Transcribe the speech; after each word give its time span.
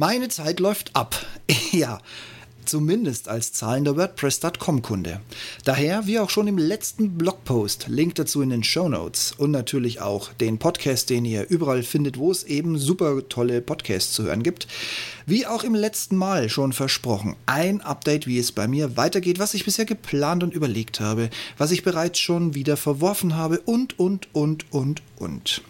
Meine 0.00 0.28
Zeit 0.28 0.60
läuft 0.60 0.94
ab. 0.94 1.26
ja, 1.72 1.98
zumindest 2.64 3.28
als 3.28 3.52
zahlender 3.52 3.96
WordPress.com-Kunde. 3.96 5.20
Daher, 5.64 6.06
wie 6.06 6.20
auch 6.20 6.30
schon 6.30 6.46
im 6.46 6.56
letzten 6.56 7.18
Blogpost, 7.18 7.88
Link 7.88 8.14
dazu 8.14 8.40
in 8.40 8.50
den 8.50 8.62
Show 8.62 8.88
Notes 8.88 9.32
und 9.36 9.50
natürlich 9.50 10.00
auch 10.00 10.32
den 10.34 10.58
Podcast, 10.58 11.10
den 11.10 11.24
ihr 11.24 11.48
überall 11.48 11.82
findet, 11.82 12.16
wo 12.16 12.30
es 12.30 12.44
eben 12.44 12.78
super 12.78 13.28
tolle 13.28 13.60
Podcasts 13.60 14.12
zu 14.12 14.22
hören 14.22 14.44
gibt. 14.44 14.68
Wie 15.26 15.48
auch 15.48 15.64
im 15.64 15.74
letzten 15.74 16.14
Mal 16.14 16.48
schon 16.48 16.72
versprochen, 16.72 17.34
ein 17.46 17.80
Update, 17.80 18.28
wie 18.28 18.38
es 18.38 18.52
bei 18.52 18.68
mir 18.68 18.96
weitergeht, 18.96 19.40
was 19.40 19.54
ich 19.54 19.64
bisher 19.64 19.84
geplant 19.84 20.44
und 20.44 20.54
überlegt 20.54 21.00
habe, 21.00 21.28
was 21.56 21.72
ich 21.72 21.82
bereits 21.82 22.20
schon 22.20 22.54
wieder 22.54 22.76
verworfen 22.76 23.34
habe 23.34 23.58
und, 23.62 23.98
und, 23.98 24.28
und, 24.32 24.72
und, 24.72 25.02
und. 25.18 25.62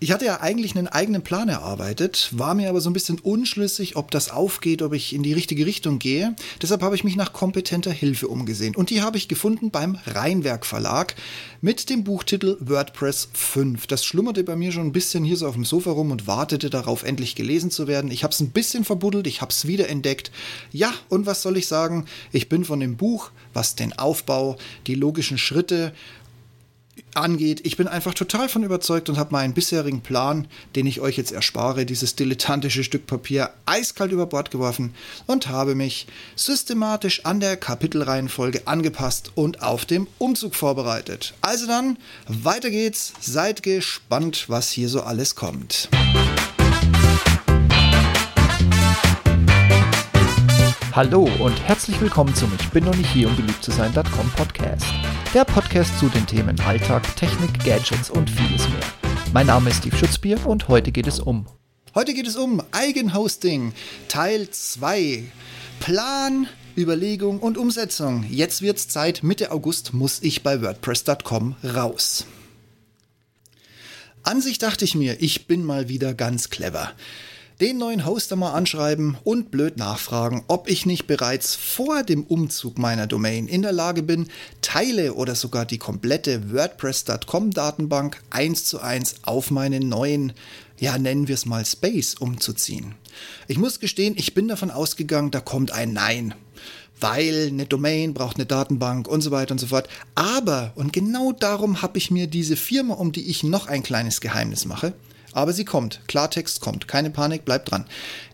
Ich 0.00 0.12
hatte 0.12 0.26
ja 0.26 0.40
eigentlich 0.40 0.76
einen 0.76 0.86
eigenen 0.86 1.22
Plan 1.22 1.48
erarbeitet, 1.48 2.28
war 2.30 2.54
mir 2.54 2.68
aber 2.68 2.80
so 2.80 2.88
ein 2.88 2.92
bisschen 2.92 3.18
unschlüssig, 3.18 3.96
ob 3.96 4.12
das 4.12 4.30
aufgeht, 4.30 4.80
ob 4.80 4.92
ich 4.92 5.12
in 5.12 5.24
die 5.24 5.32
richtige 5.32 5.66
Richtung 5.66 5.98
gehe. 5.98 6.36
Deshalb 6.62 6.82
habe 6.82 6.94
ich 6.94 7.02
mich 7.02 7.16
nach 7.16 7.32
kompetenter 7.32 7.90
Hilfe 7.90 8.28
umgesehen. 8.28 8.76
Und 8.76 8.90
die 8.90 9.02
habe 9.02 9.16
ich 9.16 9.26
gefunden 9.26 9.72
beim 9.72 9.98
Rheinwerk 10.06 10.66
Verlag 10.66 11.16
mit 11.60 11.90
dem 11.90 12.04
Buchtitel 12.04 12.58
WordPress 12.60 13.30
5. 13.32 13.88
Das 13.88 14.04
schlummerte 14.04 14.44
bei 14.44 14.54
mir 14.54 14.70
schon 14.70 14.86
ein 14.86 14.92
bisschen 14.92 15.24
hier 15.24 15.36
so 15.36 15.48
auf 15.48 15.56
dem 15.56 15.64
Sofa 15.64 15.90
rum 15.90 16.12
und 16.12 16.28
wartete 16.28 16.70
darauf, 16.70 17.02
endlich 17.02 17.34
gelesen 17.34 17.72
zu 17.72 17.88
werden. 17.88 18.12
Ich 18.12 18.22
habe 18.22 18.32
es 18.32 18.38
ein 18.38 18.50
bisschen 18.50 18.84
verbuddelt, 18.84 19.26
ich 19.26 19.40
habe 19.40 19.50
es 19.50 19.66
wiederentdeckt. 19.66 20.30
Ja, 20.70 20.94
und 21.08 21.26
was 21.26 21.42
soll 21.42 21.56
ich 21.56 21.66
sagen? 21.66 22.06
Ich 22.30 22.48
bin 22.48 22.64
von 22.64 22.78
dem 22.78 22.96
Buch, 22.96 23.32
was 23.52 23.74
den 23.74 23.98
Aufbau, 23.98 24.58
die 24.86 24.94
logischen 24.94 25.38
Schritte 25.38 25.92
angeht. 27.18 27.60
Ich 27.64 27.76
bin 27.76 27.88
einfach 27.88 28.14
total 28.14 28.48
von 28.48 28.62
überzeugt 28.62 29.08
und 29.08 29.18
habe 29.18 29.32
meinen 29.32 29.54
bisherigen 29.54 30.00
Plan, 30.00 30.48
den 30.76 30.86
ich 30.86 31.00
euch 31.00 31.16
jetzt 31.16 31.32
erspare, 31.32 31.84
dieses 31.84 32.16
dilettantische 32.16 32.84
Stück 32.84 33.06
Papier, 33.06 33.50
eiskalt 33.66 34.12
über 34.12 34.26
Bord 34.26 34.50
geworfen 34.50 34.94
und 35.26 35.48
habe 35.48 35.74
mich 35.74 36.06
systematisch 36.36 37.24
an 37.24 37.40
der 37.40 37.56
Kapitelreihenfolge 37.56 38.66
angepasst 38.66 39.32
und 39.34 39.62
auf 39.62 39.84
dem 39.84 40.06
Umzug 40.18 40.54
vorbereitet. 40.54 41.34
Also 41.40 41.66
dann, 41.66 41.98
weiter 42.26 42.70
geht's. 42.70 43.12
Seid 43.20 43.62
gespannt, 43.62 44.44
was 44.48 44.70
hier 44.70 44.88
so 44.88 45.02
alles 45.02 45.34
kommt. 45.34 45.88
Hallo 50.92 51.30
und 51.38 51.62
herzlich 51.62 52.00
willkommen 52.00 52.34
zum 52.34 52.52
Ich 52.60 52.70
bin 52.70 52.84
noch 52.84 52.96
nicht 52.96 53.12
hier, 53.12 53.28
um 53.28 53.36
beliebt 53.36 53.62
zu 53.62 53.70
sein.com 53.70 54.30
Podcast. 54.36 54.97
Der 55.34 55.44
Podcast 55.44 55.98
zu 55.98 56.08
den 56.08 56.26
Themen 56.26 56.58
Alltag, 56.60 57.14
Technik, 57.16 57.62
Gadgets 57.62 58.08
und 58.08 58.30
vieles 58.30 58.66
mehr. 58.70 58.80
Mein 59.34 59.46
Name 59.46 59.68
ist 59.68 59.80
Steve 59.80 59.94
Schutzbier 59.94 60.46
und 60.46 60.68
heute 60.68 60.90
geht 60.90 61.06
es 61.06 61.20
um. 61.20 61.44
Heute 61.94 62.14
geht 62.14 62.26
es 62.26 62.34
um 62.34 62.62
Eigenhosting, 62.72 63.74
Teil 64.08 64.48
2. 64.48 65.24
Plan, 65.80 66.48
Überlegung 66.78 67.40
und 67.40 67.58
Umsetzung. 67.58 68.24
Jetzt 68.30 68.62
wird's 68.62 68.88
Zeit. 68.88 69.22
Mitte 69.22 69.50
August 69.52 69.92
muss 69.92 70.22
ich 70.22 70.42
bei 70.42 70.62
WordPress.com 70.62 71.56
raus. 71.62 72.24
An 74.22 74.40
sich 74.40 74.56
dachte 74.56 74.86
ich 74.86 74.94
mir, 74.94 75.20
ich 75.20 75.46
bin 75.46 75.62
mal 75.62 75.90
wieder 75.90 76.14
ganz 76.14 76.48
clever 76.48 76.92
den 77.60 77.78
neuen 77.78 78.06
Hoster 78.06 78.36
mal 78.36 78.52
anschreiben 78.52 79.16
und 79.24 79.50
blöd 79.50 79.78
nachfragen, 79.78 80.44
ob 80.46 80.70
ich 80.70 80.86
nicht 80.86 81.08
bereits 81.08 81.56
vor 81.56 82.04
dem 82.04 82.22
Umzug 82.22 82.78
meiner 82.78 83.08
Domain 83.08 83.48
in 83.48 83.62
der 83.62 83.72
Lage 83.72 84.04
bin, 84.04 84.28
Teile 84.62 85.14
oder 85.14 85.34
sogar 85.34 85.66
die 85.66 85.78
komplette 85.78 86.52
WordPress.com 86.52 87.50
Datenbank 87.50 88.22
eins 88.30 88.64
zu 88.64 88.80
eins 88.80 89.16
auf 89.22 89.50
meinen 89.50 89.88
neuen, 89.88 90.34
ja 90.78 90.98
nennen 90.98 91.26
wir 91.26 91.34
es 91.34 91.46
mal 91.46 91.66
Space 91.66 92.14
umzuziehen. 92.14 92.94
Ich 93.48 93.58
muss 93.58 93.80
gestehen, 93.80 94.14
ich 94.16 94.34
bin 94.34 94.46
davon 94.46 94.70
ausgegangen, 94.70 95.32
da 95.32 95.40
kommt 95.40 95.72
ein 95.72 95.92
Nein 95.92 96.34
weil 97.00 97.48
eine 97.52 97.64
Domain 97.64 98.12
braucht 98.12 98.38
eine 98.38 98.46
Datenbank 98.46 99.06
und 99.06 99.20
so 99.20 99.30
weiter 99.30 99.52
und 99.52 99.58
so 99.58 99.68
fort. 99.68 99.88
Aber, 100.16 100.72
und 100.74 100.92
genau 100.92 101.30
darum 101.30 101.80
habe 101.80 101.96
ich 101.96 102.10
mir 102.10 102.26
diese 102.26 102.56
Firma, 102.56 102.94
um 102.94 103.12
die 103.12 103.30
ich 103.30 103.44
noch 103.44 103.68
ein 103.68 103.84
kleines 103.84 104.20
Geheimnis 104.20 104.64
mache, 104.64 104.94
aber 105.38 105.52
sie 105.52 105.64
kommt. 105.64 106.00
Klartext 106.08 106.60
kommt. 106.60 106.88
Keine 106.88 107.10
Panik, 107.10 107.44
bleibt 107.44 107.70
dran. 107.70 107.86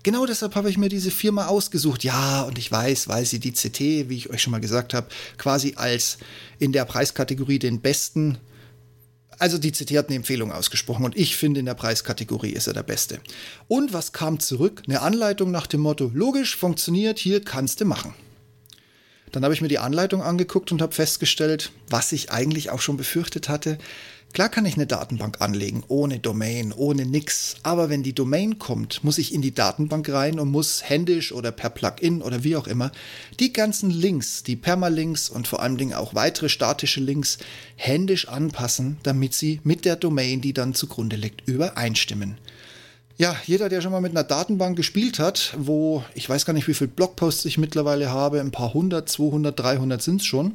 Genau 0.03 0.26
deshalb 0.26 0.54
habe 0.54 0.70
ich 0.70 0.78
mir 0.78 0.88
diese 0.88 1.10
Firma 1.10 1.47
ausgesucht. 1.47 2.04
Ja, 2.04 2.42
und 2.42 2.59
ich 2.59 2.70
weiß, 2.70 3.09
weil 3.09 3.25
sie 3.25 3.38
die 3.38 3.53
CT, 3.53 4.09
wie 4.09 4.16
ich 4.16 4.31
euch 4.31 4.42
schon 4.42 4.50
mal 4.50 4.60
gesagt 4.60 4.94
habe, 4.94 5.06
quasi 5.38 5.75
als 5.76 6.19
in 6.59 6.72
der 6.72 6.84
Preiskategorie 6.84 7.59
den 7.59 7.81
besten 7.81 8.38
also 9.38 9.59
die 9.59 9.72
CT 9.72 9.97
hat 9.97 10.06
eine 10.09 10.16
Empfehlung 10.16 10.53
ausgesprochen 10.53 11.04
und 11.04 11.16
ich 11.16 11.37
finde 11.37 11.59
in 11.59 11.66
der 11.66 11.75
Preiskategorie 11.75 12.53
ist 12.53 12.69
er 12.69 12.72
der 12.72 12.84
Beste. 12.84 13.19
Und 13.66 13.92
was 13.92 14.12
kam 14.12 14.38
zurück? 14.38 14.82
Eine 14.86 15.03
Anleitung 15.03 15.50
nach 15.50 15.66
dem 15.66 15.81
Motto, 15.81 16.10
logisch, 16.15 16.56
funktioniert, 16.56 17.19
hier 17.19 17.41
kannst 17.42 17.81
du 17.81 17.84
machen. 17.84 18.15
Dann 19.34 19.43
habe 19.43 19.53
ich 19.53 19.61
mir 19.61 19.69
die 19.69 19.81
Anleitung 19.81 20.22
angeguckt 20.22 20.71
und 20.71 20.81
habe 20.81 20.93
festgestellt, 20.93 21.72
was 21.89 22.12
ich 22.12 22.31
eigentlich 22.31 22.71
auch 22.71 22.81
schon 22.81 22.97
befürchtet 22.97 23.49
hatte, 23.49 23.78
Klar 24.34 24.49
kann 24.49 24.67
ich 24.67 24.75
eine 24.75 24.89
Datenbank 24.89 25.41
anlegen, 25.41 25.84
ohne 25.87 26.19
Domain, 26.19 26.72
ohne 26.72 27.06
nix. 27.06 27.55
Aber 27.62 27.89
wenn 27.89 28.03
die 28.03 28.17
Domain 28.17 28.59
kommt, 28.59 29.05
muss 29.05 29.19
ich 29.19 29.33
in 29.33 29.43
die 29.43 29.55
Datenbank 29.55 30.09
rein 30.09 30.41
und 30.41 30.50
muss 30.50 30.83
händisch 30.83 31.31
oder 31.31 31.53
per 31.53 31.71
Plugin 31.71 32.21
oder 32.21 32.43
wie 32.43 32.56
auch 32.56 32.67
immer 32.67 32.91
die 33.39 33.53
ganzen 33.53 33.91
Links, 33.91 34.43
die 34.43 34.56
Permalinks 34.56 35.28
und 35.28 35.47
vor 35.47 35.62
allen 35.62 35.77
Dingen 35.77 35.95
auch 35.95 36.16
weitere 36.16 36.49
statische 36.49 37.01
Links 37.01 37.39
händisch 37.77 38.27
anpassen, 38.27 38.97
damit 39.05 39.34
sie 39.34 39.61
mit 39.62 39.84
der 39.84 39.95
Domain, 39.95 40.41
die 40.41 40.53
dann 40.53 40.75
zugrunde 40.75 41.15
liegt, 41.15 41.47
übereinstimmen. 41.47 42.37
Ja, 43.16 43.36
jeder, 43.47 43.69
der 43.69 43.80
schon 43.80 43.92
mal 43.92 44.00
mit 44.00 44.10
einer 44.10 44.25
Datenbank 44.25 44.76
gespielt 44.76 45.20
hat, 45.20 45.54
wo 45.56 46.02
ich 46.14 46.28
weiß 46.28 46.44
gar 46.47 46.52
nicht, 46.52 46.66
wie 46.66 46.75
viele 46.75 46.88
Blogposts 46.88 47.44
ich 47.44 47.58
mittlerweile 47.58 48.10
habe, 48.10 48.41
ein 48.41 48.50
paar 48.50 48.75
hundert, 48.75 49.08
200, 49.08 49.58
300 49.58 50.02
sind 50.02 50.20
es 50.20 50.26
schon, 50.26 50.54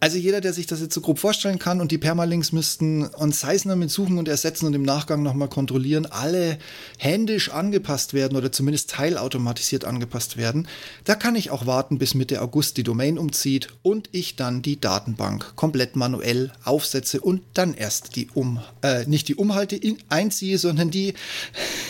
also 0.00 0.16
jeder, 0.16 0.40
der 0.40 0.52
sich 0.52 0.66
das 0.66 0.80
jetzt 0.80 0.94
so 0.94 1.00
grob 1.00 1.18
vorstellen 1.18 1.58
kann 1.58 1.80
und 1.80 1.90
die 1.90 1.98
Permalinks 1.98 2.52
müssten 2.52 3.06
uns 3.06 3.40
Sizener 3.40 3.76
mit 3.76 3.90
suchen 3.90 4.18
und 4.18 4.28
ersetzen 4.28 4.66
und 4.66 4.74
im 4.74 4.82
Nachgang 4.82 5.22
nochmal 5.22 5.48
kontrollieren, 5.48 6.06
alle 6.06 6.58
händisch 6.98 7.50
angepasst 7.50 8.14
werden 8.14 8.36
oder 8.36 8.52
zumindest 8.52 8.90
teilautomatisiert 8.90 9.84
angepasst 9.84 10.36
werden, 10.36 10.68
da 11.04 11.14
kann 11.14 11.34
ich 11.34 11.50
auch 11.50 11.66
warten, 11.66 11.98
bis 11.98 12.14
Mitte 12.14 12.40
August 12.42 12.76
die 12.76 12.84
Domain 12.84 13.18
umzieht 13.18 13.68
und 13.82 14.08
ich 14.12 14.36
dann 14.36 14.62
die 14.62 14.80
Datenbank 14.80 15.56
komplett 15.56 15.96
manuell 15.96 16.52
aufsetze 16.64 17.20
und 17.20 17.42
dann 17.54 17.74
erst 17.74 18.14
die 18.14 18.28
um, 18.34 18.60
äh, 18.82 19.04
nicht 19.06 19.28
die 19.28 19.34
Umhalte 19.34 19.76
in, 19.76 19.98
einziehe, 20.08 20.58
sondern 20.58 20.90
die, 20.90 21.14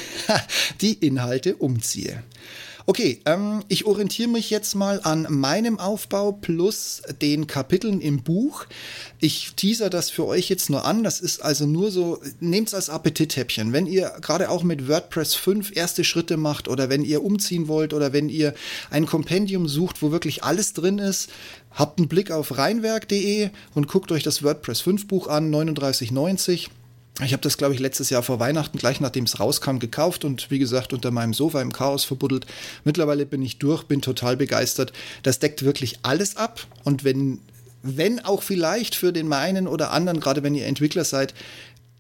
die 0.81 0.95
Inhalte 0.95 1.57
umziehe. 1.57 2.23
Okay, 2.91 3.21
ähm, 3.27 3.63
ich 3.69 3.85
orientiere 3.85 4.31
mich 4.31 4.49
jetzt 4.49 4.75
mal 4.75 5.03
an 5.03 5.27
meinem 5.29 5.79
Aufbau 5.79 6.33
plus 6.33 7.03
den 7.21 7.47
Kapiteln 7.47 8.01
im 8.01 8.23
Buch. 8.23 8.65
Ich 9.21 9.53
teaser 9.57 9.91
das 9.91 10.09
für 10.09 10.25
euch 10.25 10.49
jetzt 10.49 10.71
nur 10.71 10.87
an. 10.87 11.05
Das 11.05 11.21
ist 11.21 11.43
also 11.43 11.67
nur 11.67 11.91
so, 11.91 12.19
nehmt 12.41 12.69
es 12.69 12.75
als 12.75 12.89
Appetithäppchen. 12.89 13.75
Wenn 13.75 13.85
ihr 13.85 14.11
gerade 14.23 14.49
auch 14.49 14.63
mit 14.63 14.89
WordPress 14.89 15.35
5 15.35 15.77
erste 15.77 16.03
Schritte 16.03 16.39
macht 16.39 16.67
oder 16.67 16.89
wenn 16.89 17.05
ihr 17.05 17.23
umziehen 17.23 17.69
wollt 17.69 17.93
oder 17.93 18.15
wenn 18.15 18.31
ihr 18.31 18.55
ein 18.89 19.05
Kompendium 19.05 19.69
sucht, 19.69 20.01
wo 20.01 20.11
wirklich 20.11 20.43
alles 20.45 20.73
drin 20.73 20.99
ist, 20.99 21.29
habt 21.73 21.99
einen 21.99 22.09
Blick 22.09 22.31
auf 22.31 22.57
reinwerk.de 22.57 23.51
und 23.75 23.89
guckt 23.89 24.11
euch 24.13 24.23
das 24.23 24.43
WordPress 24.43 24.81
5 24.81 25.09
Buch 25.09 25.27
an, 25.27 25.53
3990. 25.53 26.71
Ich 27.25 27.33
habe 27.33 27.43
das, 27.43 27.59
glaube 27.59 27.75
ich, 27.75 27.81
letztes 27.81 28.11
Jahr 28.11 28.23
vor 28.23 28.39
Weihnachten, 28.39 28.79
gleich 28.79 29.01
nachdem 29.01 29.25
es 29.25 29.41
rauskam, 29.41 29.79
gekauft 29.79 30.25
und 30.25 30.51
wie 30.51 30.61
gesagt 30.61 30.93
unter 30.93 31.11
meinem 31.11 31.35
Sofa 31.35 31.61
im 31.61 31.73
Chaos 31.73 32.05
verbuddelt. 32.05 32.47
Mittlerweile 32.85 33.27
bin 33.27 33.43
ich 33.43 33.59
durch, 33.59 33.85
bin 33.85 34.03
total 34.03 34.37
begeistert. 34.37 34.93
Das 35.25 35.41
deckt 35.41 35.65
wirklich 35.65 35.99
alles 36.03 36.37
ab. 36.37 36.67
Und 36.85 37.03
wenn, 37.03 37.41
wenn 37.83 38.25
auch 38.25 38.43
vielleicht 38.43 38.95
für 38.95 39.13
den 39.13 39.27
meinen 39.27 39.67
oder 39.67 39.91
anderen, 39.91 40.21
gerade 40.21 40.45
wenn 40.45 40.55
ihr 40.55 40.67
Entwickler 40.67 41.05
seid, 41.05 41.35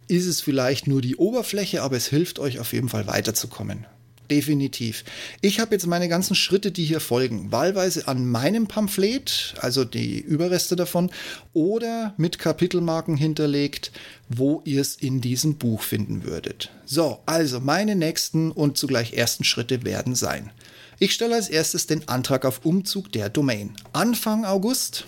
ist 0.06 0.26
es 0.26 0.40
vielleicht 0.40 0.86
nur 0.86 1.02
die 1.02 1.16
Oberfläche, 1.16 1.82
aber 1.82 1.96
es 1.96 2.06
hilft 2.06 2.38
euch 2.38 2.60
auf 2.60 2.72
jeden 2.72 2.88
Fall 2.88 3.06
weiterzukommen 3.08 3.86
definitiv. 4.30 5.04
Ich 5.40 5.60
habe 5.60 5.74
jetzt 5.74 5.86
meine 5.86 6.08
ganzen 6.08 6.34
Schritte, 6.34 6.70
die 6.70 6.84
hier 6.84 7.00
folgen, 7.00 7.50
wahlweise 7.52 8.08
an 8.08 8.26
meinem 8.26 8.66
Pamphlet, 8.66 9.54
also 9.60 9.84
die 9.84 10.18
Überreste 10.18 10.76
davon, 10.76 11.10
oder 11.52 12.14
mit 12.16 12.38
Kapitelmarken 12.38 13.16
hinterlegt, 13.16 13.92
wo 14.28 14.62
ihr 14.64 14.80
es 14.80 14.96
in 14.96 15.20
diesem 15.20 15.56
Buch 15.56 15.82
finden 15.82 16.24
würdet. 16.24 16.70
So, 16.84 17.20
also 17.26 17.60
meine 17.60 17.96
nächsten 17.96 18.52
und 18.52 18.78
zugleich 18.78 19.14
ersten 19.14 19.44
Schritte 19.44 19.84
werden 19.84 20.14
sein. 20.14 20.50
Ich 20.98 21.12
stelle 21.14 21.36
als 21.36 21.48
erstes 21.48 21.86
den 21.86 22.08
Antrag 22.08 22.44
auf 22.44 22.64
Umzug 22.64 23.12
der 23.12 23.28
Domain. 23.28 23.76
Anfang 23.92 24.44
August? 24.44 25.06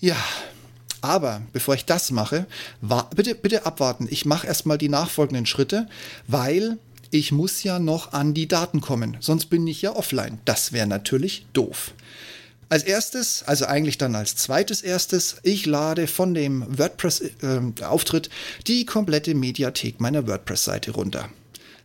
Ja, 0.00 0.16
aber 1.00 1.42
bevor 1.52 1.74
ich 1.74 1.84
das 1.84 2.10
mache, 2.10 2.46
bitte, 3.14 3.34
bitte 3.34 3.66
abwarten. 3.66 4.06
Ich 4.10 4.24
mache 4.24 4.46
erstmal 4.46 4.78
die 4.78 4.88
nachfolgenden 4.88 5.46
Schritte, 5.46 5.88
weil 6.28 6.78
ich 7.12 7.30
muss 7.30 7.62
ja 7.62 7.78
noch 7.78 8.12
an 8.12 8.34
die 8.34 8.48
Daten 8.48 8.80
kommen, 8.80 9.18
sonst 9.20 9.46
bin 9.46 9.66
ich 9.66 9.82
ja 9.82 9.94
offline. 9.94 10.38
Das 10.46 10.72
wäre 10.72 10.86
natürlich 10.86 11.46
doof. 11.52 11.92
Als 12.70 12.84
erstes, 12.84 13.42
also 13.42 13.66
eigentlich 13.66 13.98
dann 13.98 14.16
als 14.16 14.34
zweites 14.34 14.80
erstes, 14.80 15.36
ich 15.42 15.66
lade 15.66 16.06
von 16.06 16.32
dem 16.32 16.64
WordPress-Auftritt 16.66 18.28
äh, 18.28 18.62
die 18.66 18.86
komplette 18.86 19.34
Mediathek 19.34 20.00
meiner 20.00 20.26
WordPress-Seite 20.26 20.92
runter. 20.92 21.28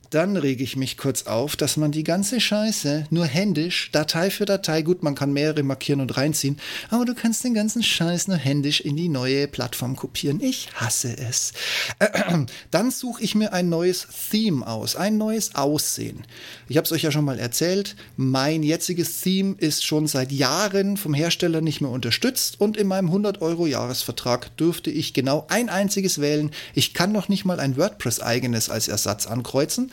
Dann 0.09 0.37
rege 0.37 0.63
ich 0.63 0.75
mich 0.75 0.97
kurz 0.97 1.23
auf, 1.23 1.55
dass 1.55 1.77
man 1.77 1.91
die 1.91 2.03
ganze 2.03 2.39
Scheiße 2.39 3.07
nur 3.09 3.25
händisch, 3.25 3.89
Datei 3.91 4.29
für 4.29 4.45
Datei, 4.45 4.81
gut, 4.81 5.03
man 5.03 5.15
kann 5.15 5.33
mehrere 5.33 5.63
markieren 5.63 6.01
und 6.01 6.15
reinziehen, 6.17 6.59
aber 6.89 7.05
du 7.05 7.13
kannst 7.13 7.43
den 7.43 7.53
ganzen 7.53 7.83
Scheiß 7.83 8.27
nur 8.27 8.37
händisch 8.37 8.81
in 8.81 8.95
die 8.95 9.09
neue 9.09 9.47
Plattform 9.47 9.95
kopieren. 9.95 10.39
Ich 10.41 10.69
hasse 10.75 11.17
es. 11.17 11.53
Dann 12.71 12.91
suche 12.91 13.23
ich 13.23 13.35
mir 13.35 13.53
ein 13.53 13.69
neues 13.69 14.07
Theme 14.31 14.65
aus, 14.65 14.95
ein 14.95 15.17
neues 15.17 15.55
Aussehen. 15.55 16.23
Ich 16.69 16.77
habe 16.77 16.85
es 16.85 16.91
euch 16.91 17.03
ja 17.03 17.11
schon 17.11 17.25
mal 17.25 17.39
erzählt, 17.39 17.95
mein 18.15 18.63
jetziges 18.63 19.21
Theme 19.21 19.55
ist 19.57 19.85
schon 19.85 20.07
seit 20.07 20.31
Jahren 20.31 20.97
vom 20.97 21.13
Hersteller 21.13 21.61
nicht 21.61 21.81
mehr 21.81 21.91
unterstützt 21.91 22.59
und 22.59 22.77
in 22.77 22.87
meinem 22.87 23.07
100 23.07 23.41
Euro 23.41 23.67
Jahresvertrag 23.67 24.55
dürfte 24.57 24.91
ich 24.91 25.13
genau 25.13 25.45
ein 25.49 25.69
einziges 25.69 26.19
wählen. 26.19 26.51
Ich 26.73 26.93
kann 26.93 27.11
noch 27.11 27.29
nicht 27.29 27.45
mal 27.45 27.59
ein 27.59 27.77
WordPress 27.77 28.19
eigenes 28.19 28.69
als 28.69 28.87
Ersatz 28.87 29.27
ankreuzen. 29.27 29.91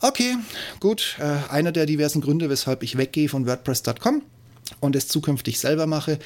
Okay, 0.00 0.36
gut. 0.80 1.16
Äh, 1.18 1.50
einer 1.50 1.72
der 1.72 1.86
diversen 1.86 2.20
Gründe, 2.20 2.48
weshalb 2.50 2.82
ich 2.82 2.96
weggehe 2.96 3.28
von 3.28 3.46
WordPress.com 3.46 4.22
und 4.80 4.96
es 4.96 5.08
zukünftig 5.08 5.58
selber 5.58 5.86
mache. 5.86 6.18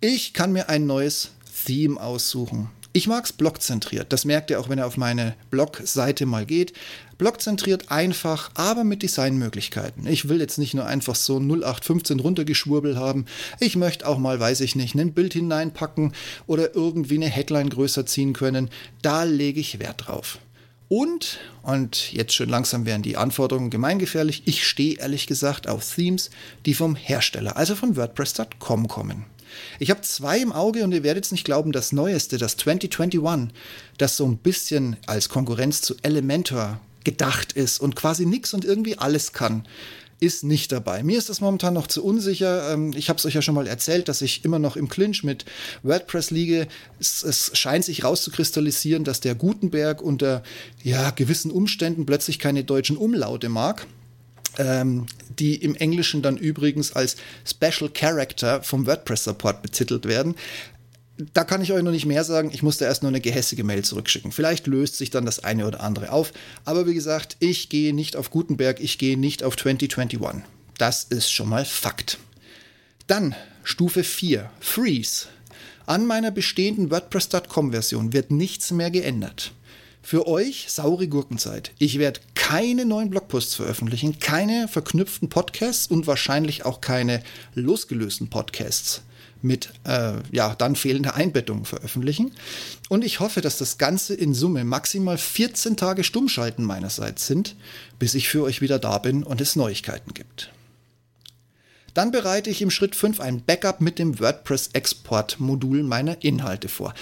Ich 0.00 0.32
kann 0.32 0.52
mir 0.52 0.68
ein 0.68 0.86
neues 0.86 1.32
Theme 1.66 2.00
aussuchen. 2.00 2.70
Ich 2.92 3.06
mag 3.06 3.24
es 3.24 3.32
blockzentriert. 3.32 4.12
Das 4.12 4.24
merkt 4.24 4.50
ihr 4.50 4.58
auch, 4.58 4.68
wenn 4.68 4.80
ihr 4.80 4.86
auf 4.86 4.96
meine 4.96 5.36
Blogseite 5.50 6.26
mal 6.26 6.44
geht. 6.44 6.72
Blockzentriert 7.18 7.92
einfach, 7.92 8.50
aber 8.54 8.82
mit 8.82 9.04
Designmöglichkeiten. 9.04 10.08
Ich 10.08 10.28
will 10.28 10.40
jetzt 10.40 10.58
nicht 10.58 10.74
nur 10.74 10.86
einfach 10.86 11.14
so 11.14 11.38
0815 11.38 12.18
runtergeschwurbel 12.18 12.98
haben. 12.98 13.26
Ich 13.60 13.76
möchte 13.76 14.08
auch 14.08 14.18
mal, 14.18 14.40
weiß 14.40 14.60
ich 14.62 14.74
nicht, 14.74 14.96
ein 14.96 15.12
Bild 15.12 15.34
hineinpacken 15.34 16.14
oder 16.48 16.74
irgendwie 16.74 17.14
eine 17.14 17.28
Headline 17.28 17.70
größer 17.70 18.06
ziehen 18.06 18.32
können. 18.32 18.70
Da 19.02 19.22
lege 19.22 19.60
ich 19.60 19.78
Wert 19.78 20.08
drauf. 20.08 20.38
Und, 20.92 21.38
und 21.62 22.12
jetzt 22.12 22.34
schon 22.34 22.48
langsam 22.48 22.84
werden 22.84 23.04
die 23.04 23.16
Anforderungen 23.16 23.70
gemeingefährlich, 23.70 24.42
ich 24.46 24.66
stehe 24.66 24.98
ehrlich 24.98 25.28
gesagt 25.28 25.68
auf 25.68 25.88
Themes, 25.94 26.30
die 26.66 26.74
vom 26.74 26.96
Hersteller, 26.96 27.56
also 27.56 27.76
von 27.76 27.94
WordPress.com 27.94 28.88
kommen. 28.88 29.24
Ich 29.78 29.90
habe 29.90 30.00
zwei 30.00 30.40
im 30.40 30.50
Auge 30.50 30.82
und 30.82 30.90
ihr 30.90 31.04
werdet 31.04 31.26
es 31.26 31.30
nicht 31.30 31.44
glauben, 31.44 31.70
das 31.70 31.92
neueste, 31.92 32.38
das 32.38 32.56
2021, 32.56 33.56
das 33.98 34.16
so 34.16 34.26
ein 34.26 34.38
bisschen 34.38 34.96
als 35.06 35.28
Konkurrenz 35.28 35.80
zu 35.80 35.94
Elementor 36.02 36.80
gedacht 37.04 37.52
ist 37.52 37.78
und 37.78 37.94
quasi 37.94 38.26
nichts 38.26 38.52
und 38.52 38.64
irgendwie 38.64 38.98
alles 38.98 39.32
kann 39.32 39.62
ist 40.20 40.44
nicht 40.44 40.70
dabei. 40.70 41.02
Mir 41.02 41.18
ist 41.18 41.30
das 41.30 41.40
momentan 41.40 41.74
noch 41.74 41.86
zu 41.86 42.04
unsicher. 42.04 42.72
Ähm, 42.72 42.92
ich 42.94 43.08
habe 43.08 43.18
es 43.18 43.26
euch 43.26 43.34
ja 43.34 43.42
schon 43.42 43.54
mal 43.54 43.66
erzählt, 43.66 44.08
dass 44.08 44.22
ich 44.22 44.44
immer 44.44 44.58
noch 44.58 44.76
im 44.76 44.88
Clinch 44.88 45.24
mit 45.24 45.46
WordPress 45.82 46.30
liege. 46.30 46.68
Es, 47.00 47.22
es 47.22 47.50
scheint 47.54 47.84
sich 47.84 48.04
rauszukristallisieren, 48.04 49.04
dass 49.04 49.20
der 49.20 49.34
Gutenberg 49.34 50.02
unter 50.02 50.42
ja, 50.82 51.10
gewissen 51.10 51.50
Umständen 51.50 52.06
plötzlich 52.06 52.38
keine 52.38 52.64
deutschen 52.64 52.96
Umlaute 52.96 53.48
mag. 53.48 53.86
Ähm, 54.58 55.06
die 55.38 55.54
im 55.54 55.76
Englischen 55.76 56.22
dann 56.22 56.36
übrigens 56.36 56.92
als 56.92 57.16
Special 57.46 57.88
Character 57.88 58.62
vom 58.64 58.84
WordPress 58.84 59.24
Support 59.24 59.62
betitelt 59.62 60.06
werden 60.06 60.34
da 61.34 61.44
kann 61.44 61.62
ich 61.62 61.72
euch 61.72 61.82
noch 61.82 61.90
nicht 61.90 62.06
mehr 62.06 62.24
sagen. 62.24 62.50
Ich 62.52 62.62
musste 62.62 62.84
erst 62.84 63.02
nur 63.02 63.10
eine 63.10 63.20
gehässige 63.20 63.64
Mail 63.64 63.84
zurückschicken. 63.84 64.32
Vielleicht 64.32 64.66
löst 64.66 64.96
sich 64.96 65.10
dann 65.10 65.26
das 65.26 65.42
eine 65.44 65.66
oder 65.66 65.80
andere 65.80 66.12
auf. 66.12 66.32
Aber 66.64 66.86
wie 66.86 66.94
gesagt, 66.94 67.36
ich 67.40 67.68
gehe 67.68 67.94
nicht 67.94 68.16
auf 68.16 68.30
Gutenberg, 68.30 68.80
ich 68.80 68.98
gehe 68.98 69.18
nicht 69.18 69.42
auf 69.42 69.56
2021. 69.56 70.42
Das 70.78 71.04
ist 71.04 71.30
schon 71.30 71.48
mal 71.48 71.64
Fakt. 71.64 72.18
Dann 73.06 73.34
Stufe 73.64 74.04
4, 74.04 74.50
Freeze. 74.60 75.26
An 75.86 76.06
meiner 76.06 76.30
bestehenden 76.30 76.90
WordPress.com-Version 76.90 78.12
wird 78.12 78.30
nichts 78.30 78.70
mehr 78.70 78.90
geändert. 78.90 79.52
Für 80.02 80.26
euch 80.26 80.66
saure 80.68 81.08
Gurkenzeit. 81.08 81.72
Ich 81.78 81.98
werde 81.98 82.20
keine 82.34 82.86
neuen 82.86 83.10
Blogposts 83.10 83.54
veröffentlichen, 83.54 84.18
keine 84.18 84.68
verknüpften 84.68 85.28
Podcasts 85.28 85.86
und 85.88 86.06
wahrscheinlich 86.06 86.64
auch 86.64 86.80
keine 86.80 87.22
losgelösten 87.54 88.30
Podcasts 88.30 89.02
mit 89.42 89.72
äh, 89.84 90.14
ja, 90.30 90.54
dann 90.54 90.76
fehlender 90.76 91.14
Einbettung 91.14 91.64
veröffentlichen. 91.64 92.32
Und 92.88 93.04
ich 93.04 93.20
hoffe, 93.20 93.40
dass 93.40 93.58
das 93.58 93.78
Ganze 93.78 94.14
in 94.14 94.34
Summe 94.34 94.64
maximal 94.64 95.18
14 95.18 95.76
Tage 95.76 96.04
Stummschalten 96.04 96.64
meinerseits 96.64 97.26
sind, 97.26 97.56
bis 97.98 98.14
ich 98.14 98.28
für 98.28 98.42
euch 98.42 98.60
wieder 98.60 98.78
da 98.78 98.98
bin 98.98 99.22
und 99.22 99.40
es 99.40 99.56
Neuigkeiten 99.56 100.14
gibt. 100.14 100.50
Dann 101.94 102.12
bereite 102.12 102.50
ich 102.50 102.62
im 102.62 102.70
Schritt 102.70 102.94
5 102.94 103.20
ein 103.20 103.42
Backup 103.44 103.80
mit 103.80 103.98
dem 103.98 104.20
WordPress-Export-Modul 104.20 105.82
meiner 105.82 106.22
Inhalte 106.22 106.68
vor. 106.68 106.94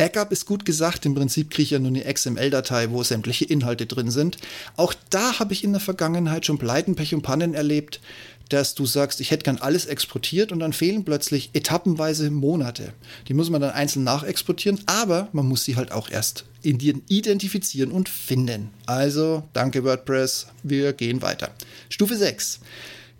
Backup 0.00 0.32
ist 0.32 0.46
gut 0.46 0.64
gesagt, 0.64 1.04
im 1.04 1.14
Prinzip 1.14 1.50
kriege 1.50 1.62
ich 1.62 1.70
ja 1.72 1.78
nur 1.78 1.88
eine 1.88 2.10
XML-Datei, 2.10 2.90
wo 2.90 3.02
sämtliche 3.02 3.44
Inhalte 3.44 3.84
drin 3.84 4.10
sind. 4.10 4.38
Auch 4.76 4.94
da 5.10 5.38
habe 5.38 5.52
ich 5.52 5.62
in 5.62 5.72
der 5.72 5.80
Vergangenheit 5.80 6.46
schon 6.46 6.56
Pleiten, 6.56 6.94
Pech 6.94 7.14
und 7.14 7.20
Pannen 7.20 7.52
erlebt 7.52 8.00
dass 8.50 8.74
du 8.74 8.84
sagst, 8.84 9.20
ich 9.20 9.30
hätte 9.30 9.44
gern 9.44 9.58
alles 9.58 9.86
exportiert 9.86 10.52
und 10.52 10.60
dann 10.60 10.72
fehlen 10.72 11.04
plötzlich 11.04 11.50
etappenweise 11.54 12.30
Monate. 12.30 12.92
Die 13.28 13.34
muss 13.34 13.50
man 13.50 13.60
dann 13.60 13.70
einzeln 13.70 14.04
nachexportieren, 14.04 14.80
aber 14.86 15.28
man 15.32 15.46
muss 15.46 15.64
sie 15.64 15.76
halt 15.76 15.92
auch 15.92 16.10
erst 16.10 16.44
identifizieren 16.62 17.90
und 17.90 18.08
finden. 18.08 18.70
Also, 18.86 19.44
danke 19.52 19.82
WordPress, 19.84 20.48
wir 20.62 20.92
gehen 20.92 21.22
weiter. 21.22 21.50
Stufe 21.88 22.16
6. 22.16 22.60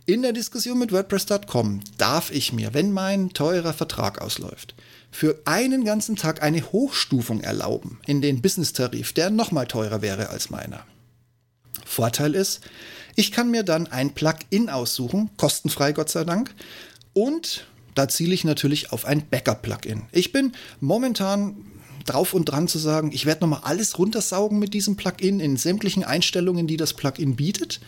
In 0.07 0.23
der 0.23 0.33
Diskussion 0.33 0.79
mit 0.79 0.93
WordPress.com 0.93 1.81
darf 1.97 2.31
ich 2.33 2.53
mir, 2.53 2.75
wenn 2.75 2.93
mein 2.93 3.31
teurer 3.31 3.73
Vertrag 3.73 4.21
ausläuft, 4.21 4.75
für 5.11 5.41
einen 5.45 5.85
ganzen 5.85 6.17
Tag 6.17 6.43
eine 6.43 6.73
Hochstufung 6.73 7.41
erlauben 7.41 8.01
in 8.07 8.21
den 8.21 8.43
Business-Tarif, 8.43 9.13
der 9.13 9.31
nochmal 9.31 9.67
teurer 9.67 10.03
wäre 10.03 10.31
als 10.31 10.51
meiner. 10.51 10.85
Vorteil 11.85 12.35
ist, 12.35 12.61
ich 13.21 13.33
kann 13.33 13.51
mir 13.51 13.65
dann 13.65 13.87
ein 13.87 14.15
Plugin 14.15 14.71
aussuchen, 14.71 15.29
kostenfrei 15.37 15.93
Gott 15.93 16.09
sei 16.09 16.25
Dank. 16.25 16.55
Und 17.13 17.67
da 17.95 18.09
ziele 18.09 18.33
ich 18.33 18.45
natürlich 18.45 18.93
auf 18.93 19.05
ein 19.05 19.29
Backup-Plugin. 19.29 20.05
Ich 20.11 20.33
bin 20.33 20.53
momentan 20.81 21.55
drauf 22.07 22.33
und 22.33 22.47
dran 22.47 22.67
zu 22.67 22.79
sagen, 22.79 23.11
ich 23.13 23.27
werde 23.27 23.43
nochmal 23.43 23.61
alles 23.65 23.99
runtersaugen 23.99 24.59
mit 24.59 24.73
diesem 24.73 24.97
Plugin 24.97 25.39
in 25.39 25.59
sämtlichen 25.59 26.03
Einstellungen, 26.03 26.67
die 26.67 26.79
das 26.79 26.95
Plugin 26.95 27.37
bietet. 27.37 27.81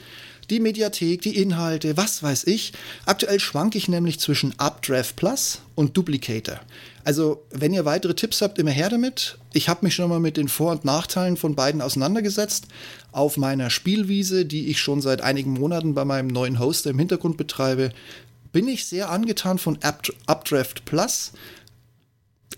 Die 0.53 0.61
Mediathek, 0.61 1.23
die 1.23 1.39
Inhalte, 1.39 1.97
was 1.97 2.23
weiß 2.23 2.45
ich. 2.45 2.75
Aktuell 3.07 3.41
schwanke 3.41 3.79
ich 3.79 3.89
nämlich 3.89 4.21
zwischen 4.21 4.53
Updraft 4.59 5.17
Plus 5.17 5.63
und 5.75 5.97
Duplicator. 5.97 6.61
Also, 7.05 7.43
wenn 7.53 7.73
ihr 7.73 7.87
weitere 7.87 8.13
Tipps 8.13 8.43
habt, 8.43 8.59
immer 8.59 8.71
her 8.71 8.91
damit. 8.91 9.39
Ich 9.55 9.71
habe 9.71 9.87
mich 9.87 9.95
schon 9.95 10.11
mal 10.11 10.21
mit 10.21 10.37
den 10.37 10.49
Vor- 10.49 10.73
und 10.73 10.85
Nachteilen 10.85 11.39
von 11.39 11.55
beiden 11.55 11.81
auseinandergesetzt. 11.81 12.67
Auf 13.13 13.39
meiner 13.39 13.71
Spielwiese, 13.71 14.45
die 14.45 14.69
ich 14.69 14.79
schon 14.79 15.01
seit 15.01 15.23
einigen 15.23 15.55
Monaten 15.55 15.95
bei 15.95 16.05
meinem 16.05 16.27
neuen 16.27 16.59
Hoster 16.59 16.91
im 16.91 16.99
Hintergrund 16.99 17.39
betreibe, 17.39 17.91
bin 18.53 18.69
ich 18.69 18.85
sehr 18.85 19.09
angetan 19.09 19.57
von 19.57 19.79
Updraft 20.27 20.85
Plus. 20.85 21.33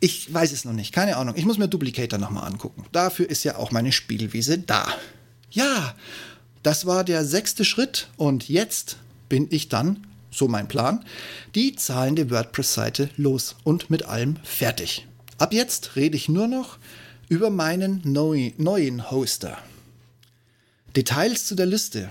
Ich 0.01 0.35
weiß 0.35 0.51
es 0.51 0.65
noch 0.65 0.73
nicht, 0.73 0.91
keine 0.91 1.17
Ahnung. 1.17 1.37
Ich 1.37 1.45
muss 1.45 1.59
mir 1.59 1.69
Duplicator 1.69 2.19
nochmal 2.19 2.49
angucken. 2.49 2.87
Dafür 2.91 3.31
ist 3.31 3.45
ja 3.45 3.55
auch 3.57 3.71
meine 3.71 3.93
Spielwiese 3.93 4.59
da. 4.59 4.85
Ja, 5.53 5.95
das 6.65 6.87
war 6.87 7.05
der 7.05 7.25
sechste 7.25 7.65
Schritt 7.65 8.09
und 8.17 8.49
jetzt 8.49 8.97
bin 9.29 9.47
ich 9.51 9.69
dann 9.69 10.07
so 10.31 10.49
mein 10.49 10.67
Plan, 10.67 11.05
die 11.55 11.77
zahlende 11.77 12.31
WordPress-Seite 12.31 13.11
los 13.17 13.55
und 13.65 13.91
mit 13.91 14.07
allem 14.07 14.37
fertig. 14.43 15.07
Ab 15.39 15.53
jetzt 15.53 15.95
rede 15.95 16.17
ich 16.17 16.29
nur 16.29 16.49
noch 16.49 16.79
über 17.29 17.51
meinen 17.51 18.01
neu, 18.05 18.53
neuen 18.57 19.11
Hoster. 19.11 19.59
Details 20.97 21.47
zu 21.47 21.55
der 21.55 21.67
Liste, 21.67 22.09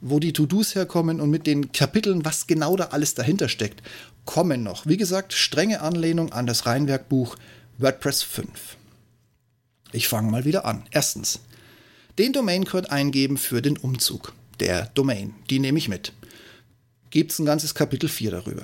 wo 0.00 0.18
die 0.18 0.32
To-Dos 0.32 0.74
herkommen 0.74 1.20
und 1.20 1.30
mit 1.30 1.46
den 1.46 1.72
Kapiteln, 1.72 2.24
was 2.24 2.46
genau 2.46 2.76
da 2.76 2.86
alles 2.86 3.14
dahinter 3.14 3.48
steckt, 3.48 3.82
kommen 4.24 4.62
noch. 4.62 4.86
Wie 4.86 4.96
gesagt, 4.96 5.32
strenge 5.32 5.82
Anlehnung 5.82 6.32
an 6.32 6.46
das 6.46 6.64
Rheinwerkbuch 6.66 7.36
WordPress 7.78 8.22
5. 8.22 8.76
Ich 9.92 10.08
fange 10.08 10.30
mal 10.30 10.44
wieder 10.44 10.64
an. 10.64 10.84
Erstens, 10.90 11.40
den 12.18 12.32
Domaincode 12.32 12.90
eingeben 12.90 13.36
für 13.36 13.62
den 13.62 13.76
Umzug 13.76 14.32
der 14.60 14.90
Domain. 14.94 15.34
Die 15.48 15.58
nehme 15.58 15.78
ich 15.78 15.88
mit 15.88 16.12
gibt 17.10 17.32
es 17.32 17.38
ein 17.38 17.46
ganzes 17.46 17.74
Kapitel 17.74 18.08
4 18.08 18.30
darüber. 18.30 18.62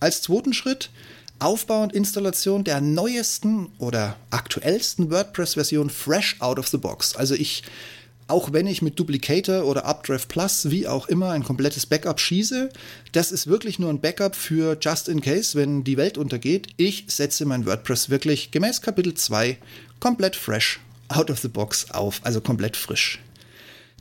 Als 0.00 0.22
zweiten 0.22 0.52
Schritt 0.52 0.90
Aufbau 1.38 1.82
und 1.82 1.92
Installation 1.92 2.64
der 2.64 2.80
neuesten 2.80 3.68
oder 3.78 4.16
aktuellsten 4.30 5.10
WordPress-Version 5.10 5.90
fresh 5.90 6.36
out 6.40 6.58
of 6.58 6.68
the 6.68 6.78
box. 6.78 7.14
Also 7.14 7.34
ich, 7.34 7.62
auch 8.26 8.54
wenn 8.54 8.66
ich 8.66 8.80
mit 8.80 8.98
Duplicator 8.98 9.66
oder 9.66 9.84
Updraft 9.84 10.28
Plus, 10.28 10.70
wie 10.70 10.88
auch 10.88 11.08
immer, 11.08 11.32
ein 11.32 11.44
komplettes 11.44 11.84
Backup 11.84 12.20
schieße, 12.20 12.70
das 13.12 13.32
ist 13.32 13.48
wirklich 13.48 13.78
nur 13.78 13.90
ein 13.90 14.00
Backup 14.00 14.34
für 14.34 14.78
just 14.80 15.08
in 15.08 15.20
case, 15.20 15.58
wenn 15.58 15.84
die 15.84 15.98
Welt 15.98 16.16
untergeht. 16.16 16.68
Ich 16.78 17.04
setze 17.08 17.44
mein 17.44 17.66
WordPress 17.66 18.08
wirklich 18.08 18.50
gemäß 18.50 18.80
Kapitel 18.80 19.12
2 19.12 19.58
komplett 20.00 20.36
fresh 20.36 20.80
out 21.08 21.30
of 21.30 21.40
the 21.40 21.48
box 21.48 21.90
auf, 21.90 22.20
also 22.24 22.40
komplett 22.40 22.76
frisch. 22.76 23.20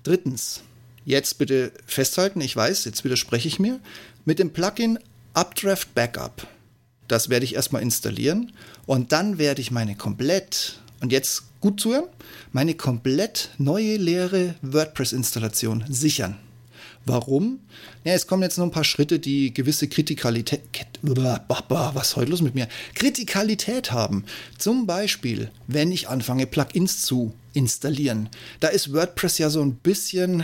Drittens, 0.03 0.61
Jetzt 1.05 1.37
bitte 1.37 1.71
festhalten, 1.85 2.41
ich 2.41 2.55
weiß, 2.55 2.85
jetzt 2.85 3.03
widerspreche 3.03 3.47
ich 3.47 3.59
mir. 3.59 3.79
Mit 4.25 4.39
dem 4.39 4.51
Plugin 4.51 4.97
Updraft 5.35 5.93
Backup, 5.93 6.47
das 7.07 7.29
werde 7.29 7.45
ich 7.45 7.53
erstmal 7.53 7.83
installieren 7.83 8.51
und 8.87 9.11
dann 9.11 9.37
werde 9.37 9.61
ich 9.61 9.69
meine 9.69 9.95
komplett 9.95 10.79
Und 11.01 11.11
jetzt 11.11 11.43
gut 11.61 11.79
zuhören, 11.79 12.07
meine 12.51 12.73
komplett 12.73 13.51
neue 13.59 13.97
leere 13.97 14.55
WordPress-Installation 14.63 15.83
sichern. 15.87 16.37
Warum? 17.05 17.59
Ja, 18.03 18.13
es 18.13 18.25
kommen 18.25 18.41
jetzt 18.41 18.57
noch 18.57 18.65
ein 18.65 18.71
paar 18.71 18.83
Schritte, 18.83 19.19
die 19.19 19.53
gewisse 19.53 19.87
Kritikalität, 19.87 20.61
was 21.03 22.15
heute 22.15 22.31
los 22.31 22.41
mit 22.41 22.55
mir? 22.55 22.67
Kritikalität 22.95 23.91
haben. 23.91 24.25
Zum 24.57 24.87
Beispiel, 24.87 25.51
wenn 25.67 25.91
ich 25.91 26.09
anfange, 26.09 26.47
Plugins 26.47 27.03
zu 27.03 27.33
installieren. 27.53 28.29
Da 28.59 28.69
ist 28.69 28.91
WordPress 28.91 29.37
ja 29.37 29.51
so 29.51 29.61
ein 29.61 29.75
bisschen, 29.75 30.43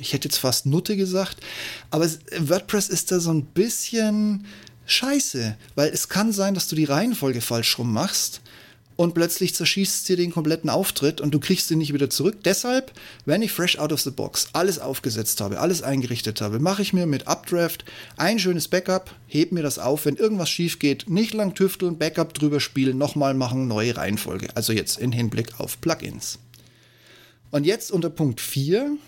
ich 0.00 0.12
hätte 0.12 0.26
jetzt 0.26 0.38
fast 0.38 0.66
Nutte 0.66 0.96
gesagt, 0.96 1.36
aber 1.90 2.08
WordPress 2.36 2.88
ist 2.88 3.12
da 3.12 3.20
so 3.20 3.30
ein 3.30 3.44
bisschen 3.44 4.44
scheiße, 4.86 5.56
weil 5.76 5.90
es 5.90 6.08
kann 6.08 6.32
sein, 6.32 6.54
dass 6.54 6.66
du 6.66 6.74
die 6.74 6.84
Reihenfolge 6.84 7.40
falsch 7.40 7.78
rum 7.78 7.92
machst 7.92 8.40
und 9.02 9.14
plötzlich 9.14 9.52
zerschießt 9.56 10.06
sie 10.06 10.14
den 10.14 10.30
kompletten 10.30 10.70
Auftritt 10.70 11.20
und 11.20 11.34
du 11.34 11.40
kriegst 11.40 11.66
sie 11.66 11.74
nicht 11.74 11.92
wieder 11.92 12.08
zurück. 12.08 12.36
Deshalb, 12.44 12.92
wenn 13.24 13.42
ich 13.42 13.50
fresh 13.50 13.76
out 13.76 13.92
of 13.92 14.00
the 14.00 14.12
box 14.12 14.50
alles 14.52 14.78
aufgesetzt 14.78 15.40
habe, 15.40 15.58
alles 15.58 15.82
eingerichtet 15.82 16.40
habe, 16.40 16.60
mache 16.60 16.82
ich 16.82 16.92
mir 16.92 17.06
mit 17.06 17.26
Updraft 17.26 17.84
ein 18.16 18.38
schönes 18.38 18.68
Backup, 18.68 19.12
heb 19.26 19.50
mir 19.50 19.64
das 19.64 19.80
auf, 19.80 20.04
wenn 20.04 20.14
irgendwas 20.14 20.50
schief 20.50 20.78
geht, 20.78 21.10
nicht 21.10 21.34
lang 21.34 21.54
tüfteln, 21.54 21.98
Backup 21.98 22.32
drüber 22.32 22.60
spielen, 22.60 22.96
nochmal 22.96 23.34
machen, 23.34 23.66
neue 23.66 23.96
Reihenfolge. 23.96 24.50
Also 24.54 24.72
jetzt 24.72 25.00
in 25.00 25.10
Hinblick 25.10 25.58
auf 25.58 25.80
Plugins. 25.80 26.38
Und 27.50 27.66
jetzt 27.66 27.90
unter 27.90 28.08
Punkt 28.08 28.40
4. 28.40 28.98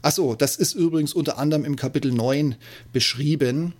Achso, 0.00 0.36
das 0.36 0.54
ist 0.54 0.74
übrigens 0.74 1.12
unter 1.12 1.38
anderem 1.38 1.64
im 1.64 1.74
Kapitel 1.74 2.12
9 2.12 2.54
beschrieben 2.92 3.72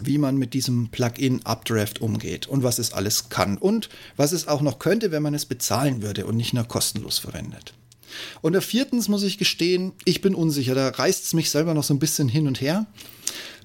wie 0.00 0.18
man 0.18 0.36
mit 0.36 0.54
diesem 0.54 0.88
Plugin 0.88 1.44
Updraft 1.44 2.00
umgeht 2.00 2.46
und 2.46 2.62
was 2.62 2.78
es 2.78 2.92
alles 2.92 3.28
kann 3.28 3.58
und 3.58 3.88
was 4.16 4.32
es 4.32 4.48
auch 4.48 4.60
noch 4.60 4.78
könnte, 4.78 5.10
wenn 5.10 5.22
man 5.22 5.34
es 5.34 5.46
bezahlen 5.46 6.02
würde 6.02 6.26
und 6.26 6.36
nicht 6.36 6.52
nur 6.52 6.64
kostenlos 6.64 7.18
verwendet. 7.18 7.74
Und 8.42 8.60
viertens 8.62 9.08
muss 9.08 9.22
ich 9.22 9.38
gestehen, 9.38 9.92
ich 10.04 10.20
bin 10.20 10.34
unsicher, 10.34 10.74
da 10.74 10.88
reißt 10.88 11.24
es 11.24 11.32
mich 11.32 11.50
selber 11.50 11.74
noch 11.74 11.84
so 11.84 11.94
ein 11.94 11.98
bisschen 11.98 12.28
hin 12.28 12.46
und 12.46 12.60
her. 12.60 12.86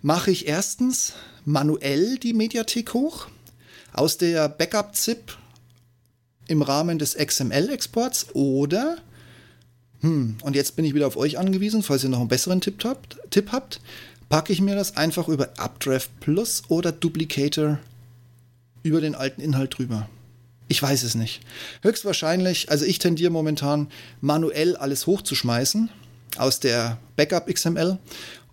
Mache 0.02 0.32
ich 0.32 0.48
erstens 0.48 1.14
manuell 1.46 2.18
die 2.18 2.34
Mediathek 2.34 2.94
hoch 2.94 3.28
aus 3.94 4.18
der 4.18 4.50
Backup-ZIP 4.50 5.38
im 6.48 6.62
Rahmen 6.62 6.98
des 6.98 7.16
XML-Exports 7.16 8.34
oder, 8.34 8.98
hm, 10.02 10.38
und 10.42 10.56
jetzt 10.56 10.76
bin 10.76 10.86
ich 10.86 10.96
wieder 10.96 11.08
auf 11.08 11.18
euch 11.18 11.38
angewiesen, 11.38 11.84
falls 11.84 12.04
ihr 12.04 12.10
noch 12.10 12.20
einen 12.20 12.28
besseren 12.28 12.62
Tipp 12.62 12.84
habt, 12.84 13.20
Tipp 13.30 13.52
habt 13.52 13.82
packe 14.30 14.54
ich 14.54 14.62
mir 14.62 14.76
das 14.76 14.96
einfach 14.96 15.28
über 15.28 15.50
Updraft 15.58 16.12
Plus 16.20 16.64
oder 16.70 16.92
Duplicator 16.92 17.80
über 18.84 19.02
den 19.02 19.16
alten 19.16 19.42
Inhalt 19.42 19.78
drüber. 19.78 20.08
Ich 20.68 20.82
weiß 20.82 21.04
es 21.04 21.16
nicht. 21.16 21.42
Höchstwahrscheinlich, 21.82 22.70
also 22.70 22.86
ich 22.86 23.00
tendiere 23.00 23.32
momentan 23.32 23.88
manuell 24.22 24.76
alles 24.76 25.08
hochzuschmeißen 25.08 25.90
aus 26.38 26.60
der 26.60 27.00
Backup 27.16 27.48
XML 27.52 27.98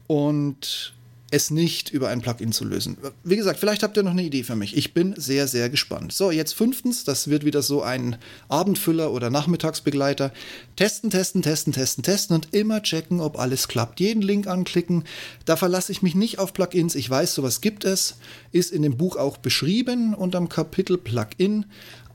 und 0.07 0.95
es 1.31 1.51
nicht 1.51 1.91
über 1.91 2.09
ein 2.09 2.21
Plugin 2.21 2.53
zu 2.53 2.65
lösen. 2.65 2.97
Wie 3.25 3.37
gesagt, 3.37 3.59
vielleicht 3.59 3.83
habt 3.83 3.97
ihr 3.97 4.05
noch 4.05 4.13
eine 4.13 4.23
Idee 4.23 4.45
für 4.45 4.55
mich. 4.55 4.77
Ich 4.77 4.95
bin 4.95 5.15
sehr, 5.17 5.49
sehr 5.49 5.69
gespannt. 5.69 6.13
So, 6.13 6.31
jetzt 6.31 6.55
fünftens, 6.55 7.03
das 7.05 7.29
wird 7.29 7.45
wieder 7.45 7.63
so 7.63 7.83
ein 7.83 8.17
Abendfüller 8.49 9.11
oder 9.11 9.29
Nachmittagsbegleiter. 9.29 10.33
Testen, 10.77 11.11
testen, 11.11 11.43
testen, 11.43 11.73
testen, 11.73 12.05
testen 12.05 12.37
und 12.37 12.55
immer 12.55 12.83
checken, 12.83 13.21
ob 13.21 13.39
alles 13.39 13.67
klappt. 13.67 13.99
Jeden 13.99 14.23
Link 14.23 14.47
anklicken. 14.47 15.05
Da 15.45 15.57
verlasse 15.57 15.91
ich 15.91 16.03
mich 16.03 16.15
nicht 16.15 16.39
auf 16.39 16.53
Plugins. 16.53 16.95
Ich 16.95 17.11
weiß, 17.11 17.35
sowas 17.35 17.61
gibt 17.61 17.85
es. 17.85 18.17
Ist 18.53 18.71
in 18.73 18.83
dem 18.83 18.97
Buch 18.97 19.17
auch 19.17 19.37
beschrieben 19.37 20.15
unterm 20.15 20.49
Kapitel 20.49 20.97
Plugin 20.97 21.67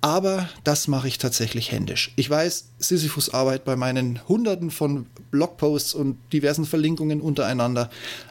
aber 0.01 0.49
das 0.63 0.87
mache 0.87 1.07
ich 1.07 1.19
tatsächlich 1.19 1.71
händisch. 1.71 2.11
Ich 2.15 2.29
weiß, 2.29 2.65
Sisyphus 2.79 3.33
Arbeit 3.33 3.63
bei 3.63 3.75
meinen 3.75 4.27
Hunderten 4.27 4.71
von 4.71 5.05
Blogposts 5.29 5.93
und 5.93 6.17
diversen 6.33 6.65
Verlinkungen 6.65 7.21
untereinander, 7.21 7.89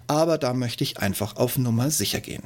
aber 0.09 0.37
da 0.37 0.53
möchte 0.53 0.85
ich 0.85 0.99
einfach 0.99 1.37
auf 1.37 1.57
Nummer 1.57 1.91
sicher 1.91 2.21
gehen. 2.21 2.43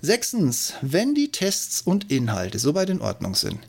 Sechstens, 0.00 0.74
wenn 0.82 1.14
die 1.14 1.30
Tests 1.30 1.80
und 1.80 2.10
Inhalte 2.10 2.58
soweit 2.58 2.90
in 2.90 3.00
Ordnung 3.00 3.36
sind, 3.36 3.60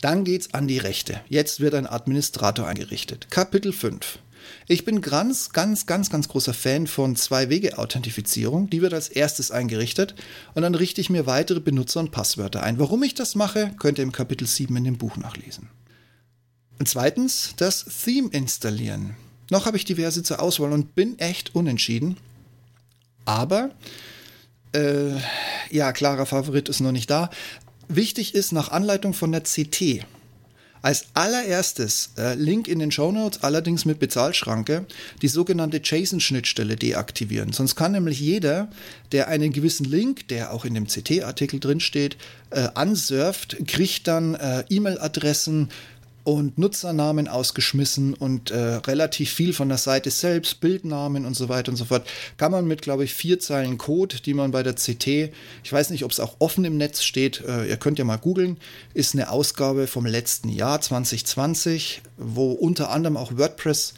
dann 0.00 0.22
geht's 0.22 0.54
an 0.54 0.68
die 0.68 0.78
Rechte. 0.78 1.20
Jetzt 1.28 1.58
wird 1.58 1.74
ein 1.74 1.88
Administrator 1.88 2.66
eingerichtet. 2.66 3.28
Kapitel 3.30 3.72
5. 3.72 4.20
Ich 4.66 4.86
bin 4.86 5.02
ganz, 5.02 5.50
ganz, 5.50 5.84
ganz, 5.84 6.08
ganz 6.08 6.28
großer 6.28 6.54
Fan 6.54 6.86
von 6.86 7.16
Zwei-Wege-Authentifizierung. 7.16 8.70
Die 8.70 8.80
wird 8.80 8.94
als 8.94 9.10
erstes 9.10 9.50
eingerichtet 9.50 10.14
und 10.54 10.62
dann 10.62 10.74
richte 10.74 11.02
ich 11.02 11.10
mir 11.10 11.26
weitere 11.26 11.60
Benutzer 11.60 12.00
und 12.00 12.12
Passwörter 12.12 12.62
ein. 12.62 12.78
Warum 12.78 13.02
ich 13.02 13.14
das 13.14 13.34
mache, 13.34 13.72
könnt 13.78 13.98
ihr 13.98 14.04
im 14.04 14.12
Kapitel 14.12 14.46
7 14.46 14.74
in 14.76 14.84
dem 14.84 14.96
Buch 14.96 15.18
nachlesen. 15.18 15.68
Und 16.78 16.88
zweitens, 16.88 17.52
das 17.58 17.84
Theme 17.84 18.30
installieren. 18.32 19.16
Noch 19.50 19.66
habe 19.66 19.76
ich 19.76 19.84
diverse 19.84 20.22
zur 20.22 20.40
Auswahl 20.40 20.72
und 20.72 20.94
bin 20.94 21.18
echt 21.18 21.54
unentschieden. 21.54 22.16
Aber, 23.26 23.70
äh, 24.72 25.12
ja, 25.70 25.92
klarer 25.92 26.24
Favorit 26.24 26.70
ist 26.70 26.80
noch 26.80 26.92
nicht 26.92 27.10
da. 27.10 27.28
Wichtig 27.88 28.34
ist 28.34 28.52
nach 28.52 28.70
Anleitung 28.70 29.12
von 29.12 29.30
der 29.30 29.42
CT 29.42 30.06
als 30.84 31.06
allererstes, 31.14 32.10
äh, 32.18 32.34
Link 32.34 32.68
in 32.68 32.78
den 32.78 32.92
Show 32.92 33.10
Notes, 33.10 33.42
allerdings 33.42 33.86
mit 33.86 33.98
Bezahlschranke, 33.98 34.84
die 35.22 35.28
sogenannte 35.28 35.80
JSON-Schnittstelle 35.82 36.76
deaktivieren. 36.76 37.54
Sonst 37.54 37.74
kann 37.74 37.92
nämlich 37.92 38.20
jeder, 38.20 38.68
der 39.10 39.28
einen 39.28 39.50
gewissen 39.50 39.84
Link, 39.86 40.28
der 40.28 40.52
auch 40.52 40.66
in 40.66 40.74
dem 40.74 40.86
CT-Artikel 40.86 41.58
drinsteht, 41.58 42.18
äh, 42.50 42.68
ansurft, 42.74 43.56
kriegt 43.66 44.06
dann 44.08 44.34
äh, 44.34 44.64
E-Mail-Adressen, 44.68 45.70
und 46.24 46.58
Nutzernamen 46.58 47.28
ausgeschmissen 47.28 48.14
und 48.14 48.50
äh, 48.50 48.56
relativ 48.56 49.30
viel 49.30 49.52
von 49.52 49.68
der 49.68 49.78
Seite 49.78 50.10
selbst, 50.10 50.60
Bildnamen 50.60 51.26
und 51.26 51.34
so 51.34 51.50
weiter 51.50 51.70
und 51.70 51.76
so 51.76 51.84
fort. 51.84 52.06
Kann 52.38 52.50
man 52.50 52.66
mit, 52.66 52.80
glaube 52.80 53.04
ich, 53.04 53.12
vier 53.12 53.38
Zeilen 53.38 53.76
Code, 53.76 54.16
die 54.24 54.32
man 54.32 54.50
bei 54.50 54.62
der 54.62 54.74
CT, 54.74 55.06
ich 55.06 55.72
weiß 55.72 55.90
nicht, 55.90 56.04
ob 56.04 56.10
es 56.10 56.20
auch 56.20 56.36
offen 56.38 56.64
im 56.64 56.78
Netz 56.78 57.02
steht, 57.02 57.42
äh, 57.46 57.66
ihr 57.66 57.76
könnt 57.76 57.98
ja 57.98 58.06
mal 58.06 58.16
googeln, 58.16 58.56
ist 58.94 59.14
eine 59.14 59.30
Ausgabe 59.30 59.86
vom 59.86 60.06
letzten 60.06 60.48
Jahr 60.48 60.80
2020, 60.80 62.00
wo 62.16 62.52
unter 62.52 62.90
anderem 62.90 63.18
auch 63.18 63.36
WordPress 63.36 63.94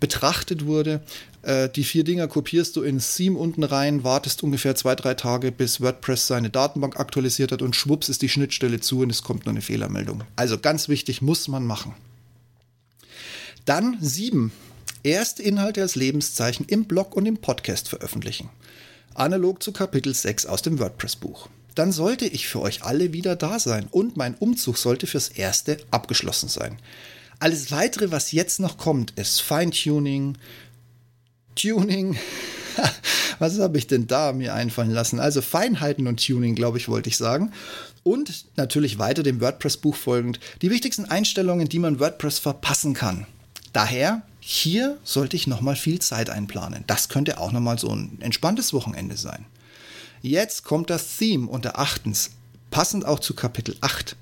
betrachtet 0.00 0.64
wurde. 0.64 1.02
Äh, 1.42 1.68
die 1.68 1.84
vier 1.84 2.04
Dinger 2.04 2.28
kopierst 2.28 2.76
du 2.76 2.82
in 2.82 2.98
Theme 2.98 3.38
unten 3.38 3.62
rein, 3.62 4.04
wartest 4.04 4.42
ungefähr 4.42 4.74
zwei, 4.74 4.94
drei 4.94 5.14
Tage, 5.14 5.52
bis 5.52 5.80
WordPress 5.80 6.26
seine 6.26 6.50
Datenbank 6.50 6.98
aktualisiert 6.98 7.52
hat 7.52 7.62
und 7.62 7.76
schwupps 7.76 8.08
ist 8.08 8.22
die 8.22 8.28
Schnittstelle 8.28 8.80
zu 8.80 9.00
und 9.00 9.10
es 9.10 9.22
kommt 9.22 9.46
nur 9.46 9.52
eine 9.52 9.62
Fehlermeldung. 9.62 10.22
Also 10.36 10.58
ganz 10.58 10.88
wichtig, 10.88 11.22
muss 11.22 11.48
man 11.48 11.64
machen. 11.64 11.94
Dann 13.64 13.96
sieben. 14.00 14.52
Erste 15.02 15.42
Inhalte 15.42 15.80
als 15.80 15.94
Lebenszeichen 15.94 16.66
im 16.66 16.84
Blog 16.84 17.16
und 17.16 17.24
im 17.24 17.38
Podcast 17.38 17.88
veröffentlichen. 17.88 18.50
Analog 19.14 19.62
zu 19.62 19.72
Kapitel 19.72 20.14
6 20.14 20.44
aus 20.44 20.60
dem 20.60 20.78
WordPress-Buch. 20.78 21.48
Dann 21.74 21.92
sollte 21.92 22.26
ich 22.26 22.48
für 22.48 22.60
euch 22.60 22.82
alle 22.82 23.12
wieder 23.14 23.36
da 23.36 23.58
sein 23.58 23.86
und 23.90 24.16
mein 24.16 24.34
Umzug 24.34 24.76
sollte 24.76 25.06
fürs 25.06 25.28
Erste 25.28 25.78
abgeschlossen 25.90 26.48
sein. 26.48 26.78
Alles 27.38 27.70
weitere, 27.70 28.10
was 28.10 28.32
jetzt 28.32 28.60
noch 28.60 28.76
kommt, 28.76 29.12
ist 29.12 29.40
Feintuning, 29.40 30.36
Tuning. 31.54 32.16
Was 33.38 33.58
habe 33.58 33.78
ich 33.78 33.86
denn 33.86 34.06
da 34.06 34.32
mir 34.32 34.54
einfallen 34.54 34.90
lassen? 34.90 35.18
Also 35.18 35.40
Feinheiten 35.40 36.06
und 36.06 36.24
Tuning, 36.24 36.54
glaube 36.54 36.78
ich, 36.78 36.88
wollte 36.88 37.08
ich 37.08 37.16
sagen. 37.16 37.52
Und 38.02 38.44
natürlich 38.56 38.98
weiter 38.98 39.22
dem 39.22 39.40
WordPress-Buch 39.40 39.96
folgend 39.96 40.40
die 40.62 40.70
wichtigsten 40.70 41.06
Einstellungen, 41.06 41.68
die 41.68 41.78
man 41.78 42.00
WordPress 42.00 42.38
verpassen 42.38 42.94
kann. 42.94 43.26
Daher, 43.72 44.22
hier 44.40 44.98
sollte 45.04 45.36
ich 45.36 45.46
nochmal 45.46 45.76
viel 45.76 46.00
Zeit 46.00 46.30
einplanen. 46.30 46.84
Das 46.86 47.08
könnte 47.08 47.38
auch 47.38 47.52
nochmal 47.52 47.78
so 47.78 47.90
ein 47.94 48.18
entspanntes 48.20 48.72
Wochenende 48.72 49.16
sein. 49.16 49.44
Jetzt 50.22 50.64
kommt 50.64 50.90
das 50.90 51.16
Theme 51.16 51.48
unter 51.48 51.78
achtens, 51.78 52.30
passend 52.70 53.06
auch 53.06 53.20
zu 53.20 53.34
Kapitel 53.34 53.76
8 53.80 54.16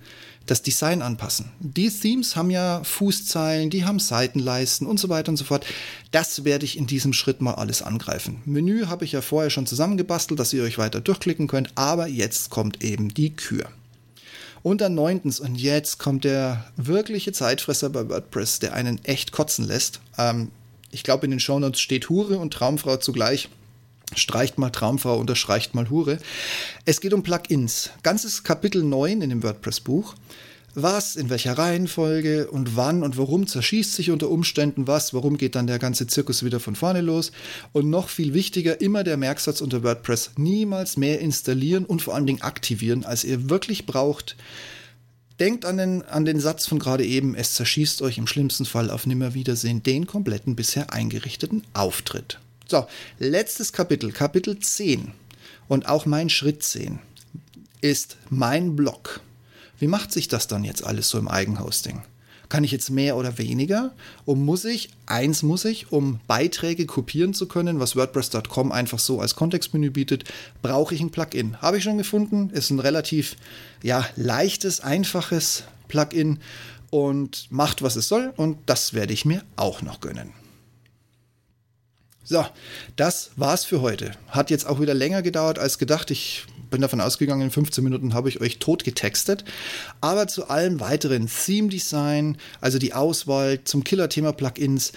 das 0.50 0.62
Design 0.62 1.02
anpassen. 1.02 1.50
Die 1.60 1.90
Themes 1.90 2.34
haben 2.34 2.50
ja 2.50 2.82
Fußzeilen, 2.82 3.70
die 3.70 3.84
haben 3.84 3.98
Seitenleisten 3.98 4.86
und 4.86 4.98
so 4.98 5.08
weiter 5.08 5.30
und 5.30 5.36
so 5.36 5.44
fort. 5.44 5.66
Das 6.10 6.44
werde 6.44 6.64
ich 6.64 6.78
in 6.78 6.86
diesem 6.86 7.12
Schritt 7.12 7.40
mal 7.40 7.54
alles 7.54 7.82
angreifen. 7.82 8.42
Menü 8.44 8.86
habe 8.86 9.04
ich 9.04 9.12
ja 9.12 9.20
vorher 9.20 9.50
schon 9.50 9.66
zusammengebastelt, 9.66 10.40
dass 10.40 10.52
ihr 10.52 10.62
euch 10.62 10.78
weiter 10.78 11.00
durchklicken 11.00 11.46
könnt, 11.48 11.70
aber 11.74 12.06
jetzt 12.06 12.50
kommt 12.50 12.82
eben 12.82 13.12
die 13.12 13.34
Kür. 13.34 13.68
Und 14.62 14.80
dann 14.80 14.94
neuntens, 14.94 15.38
und 15.38 15.54
jetzt 15.54 15.98
kommt 15.98 16.24
der 16.24 16.64
wirkliche 16.76 17.32
Zeitfresser 17.32 17.90
bei 17.90 18.08
WordPress, 18.08 18.58
der 18.58 18.74
einen 18.74 19.04
echt 19.04 19.32
kotzen 19.32 19.66
lässt. 19.66 20.00
Ähm, 20.16 20.50
ich 20.90 21.04
glaube, 21.04 21.26
in 21.26 21.30
den 21.30 21.40
Shownotes 21.40 21.80
steht 21.80 22.08
Hure 22.08 22.38
und 22.38 22.52
Traumfrau 22.52 22.96
zugleich. 22.96 23.48
Streicht 24.14 24.58
mal 24.58 24.70
Traumfrau, 24.70 25.18
unterstreicht 25.18 25.74
mal 25.74 25.90
Hure. 25.90 26.18
Es 26.84 27.00
geht 27.00 27.12
um 27.12 27.22
Plugins. 27.22 27.90
Ganzes 28.02 28.42
Kapitel 28.42 28.82
9 28.82 29.22
in 29.22 29.30
dem 29.30 29.42
WordPress-Buch 29.42 30.14
was, 30.82 31.16
in 31.16 31.30
welcher 31.30 31.56
Reihenfolge 31.56 32.50
und 32.50 32.76
wann 32.76 33.02
und 33.02 33.18
warum 33.18 33.46
zerschießt 33.46 33.94
sich 33.94 34.10
unter 34.10 34.28
Umständen 34.28 34.86
was, 34.86 35.14
warum 35.14 35.36
geht 35.36 35.54
dann 35.54 35.66
der 35.66 35.78
ganze 35.78 36.06
Zirkus 36.06 36.44
wieder 36.44 36.60
von 36.60 36.76
vorne 36.76 37.00
los. 37.00 37.32
Und 37.72 37.90
noch 37.90 38.08
viel 38.08 38.34
wichtiger, 38.34 38.80
immer 38.80 39.04
der 39.04 39.16
Merksatz 39.16 39.60
unter 39.60 39.82
WordPress, 39.82 40.32
niemals 40.36 40.96
mehr 40.96 41.20
installieren 41.20 41.84
und 41.84 42.02
vor 42.02 42.14
allen 42.14 42.26
Dingen 42.26 42.42
aktivieren, 42.42 43.04
als 43.04 43.24
ihr 43.24 43.50
wirklich 43.50 43.86
braucht. 43.86 44.36
Denkt 45.40 45.64
an 45.64 45.76
den, 45.76 46.02
an 46.02 46.24
den 46.24 46.40
Satz 46.40 46.66
von 46.66 46.78
gerade 46.78 47.04
eben, 47.04 47.34
es 47.34 47.54
zerschießt 47.54 48.02
euch 48.02 48.18
im 48.18 48.26
schlimmsten 48.26 48.64
Fall 48.64 48.90
auf 48.90 49.06
Nimmerwiedersehen 49.06 49.82
den 49.82 50.06
kompletten 50.06 50.56
bisher 50.56 50.92
eingerichteten 50.92 51.62
Auftritt. 51.74 52.40
So, 52.70 52.86
letztes 53.18 53.72
Kapitel, 53.72 54.12
Kapitel 54.12 54.58
10 54.58 55.12
und 55.68 55.88
auch 55.88 56.04
mein 56.04 56.28
Schritt 56.28 56.62
10 56.62 56.98
ist 57.80 58.18
mein 58.28 58.76
Blog. 58.76 59.22
Wie 59.78 59.86
macht 59.86 60.12
sich 60.12 60.28
das 60.28 60.48
dann 60.48 60.64
jetzt 60.64 60.84
alles 60.84 61.08
so 61.08 61.18
im 61.18 61.28
Eigenhosting? 61.28 62.02
Kann 62.50 62.64
ich 62.64 62.70
jetzt 62.70 62.90
mehr 62.90 63.16
oder 63.16 63.38
weniger? 63.38 63.94
Und 64.26 64.44
muss 64.44 64.66
ich, 64.66 64.90
eins 65.06 65.42
muss 65.42 65.64
ich, 65.64 65.92
um 65.92 66.20
Beiträge 66.26 66.84
kopieren 66.84 67.32
zu 67.32 67.48
können, 67.48 67.80
was 67.80 67.96
WordPress.com 67.96 68.70
einfach 68.70 68.98
so 68.98 69.18
als 69.18 69.34
Kontextmenü 69.34 69.88
bietet, 69.90 70.24
brauche 70.60 70.94
ich 70.94 71.00
ein 71.00 71.10
Plugin. 71.10 71.62
Habe 71.62 71.78
ich 71.78 71.84
schon 71.84 71.96
gefunden, 71.96 72.50
ist 72.50 72.68
ein 72.68 72.80
relativ 72.80 73.36
ja, 73.82 74.06
leichtes, 74.16 74.80
einfaches 74.80 75.64
Plugin 75.88 76.40
und 76.90 77.50
macht, 77.50 77.80
was 77.80 77.96
es 77.96 78.08
soll. 78.08 78.34
Und 78.36 78.58
das 78.66 78.92
werde 78.92 79.14
ich 79.14 79.24
mir 79.24 79.42
auch 79.56 79.80
noch 79.80 80.02
gönnen. 80.02 80.37
So, 82.28 82.44
das 82.96 83.30
war's 83.36 83.64
für 83.64 83.80
heute. 83.80 84.10
Hat 84.28 84.50
jetzt 84.50 84.66
auch 84.66 84.82
wieder 84.82 84.92
länger 84.92 85.22
gedauert 85.22 85.58
als 85.58 85.78
gedacht. 85.78 86.10
Ich 86.10 86.44
bin 86.68 86.82
davon 86.82 87.00
ausgegangen, 87.00 87.40
in 87.40 87.50
15 87.50 87.82
Minuten 87.82 88.12
habe 88.12 88.28
ich 88.28 88.42
euch 88.42 88.58
tot 88.58 88.84
getextet. 88.84 89.46
Aber 90.02 90.28
zu 90.28 90.50
allem 90.50 90.78
weiteren 90.78 91.26
Theme 91.26 91.70
Design, 91.70 92.36
also 92.60 92.78
die 92.78 92.92
Auswahl 92.92 93.64
zum 93.64 93.82
Killer-Thema 93.82 94.32
Plugins, 94.32 94.92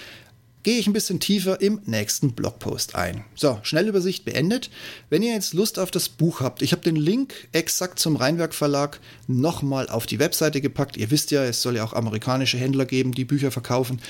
gehe 0.64 0.78
ich 0.78 0.88
ein 0.88 0.94
bisschen 0.94 1.22
tiefer 1.22 1.62
im 1.62 1.80
nächsten 1.86 2.34
Blogpost 2.34 2.96
ein. 2.96 3.24
So, 3.34 3.60
Schnellübersicht 3.64 4.26
beendet. 4.26 4.70
Wenn 5.10 5.24
ihr 5.24 5.34
jetzt 5.34 5.54
Lust 5.54 5.80
auf 5.80 5.90
das 5.90 6.10
Buch 6.10 6.42
habt, 6.42 6.62
ich 6.62 6.74
habe 6.74 6.82
den 6.82 6.98
Link 6.98 7.48
exakt 7.54 8.00
zum 8.00 8.18
Rheinwerk 8.18 8.54
Verlag 8.54 9.00
nochmal 9.28 9.88
auf 9.88 10.06
die 10.06 10.20
Webseite 10.20 10.60
gepackt. 10.60 10.98
Ihr 10.98 11.12
wisst 11.12 11.32
ja, 11.32 11.46
es 11.46 11.62
soll 11.62 11.78
ja 11.78 11.86
auch 11.86 11.94
amerikanische 11.94 12.58
Händler 12.58 12.86
geben, 12.86 13.14
die 13.14 13.24
Bücher 13.24 13.52
verkaufen 13.52 14.02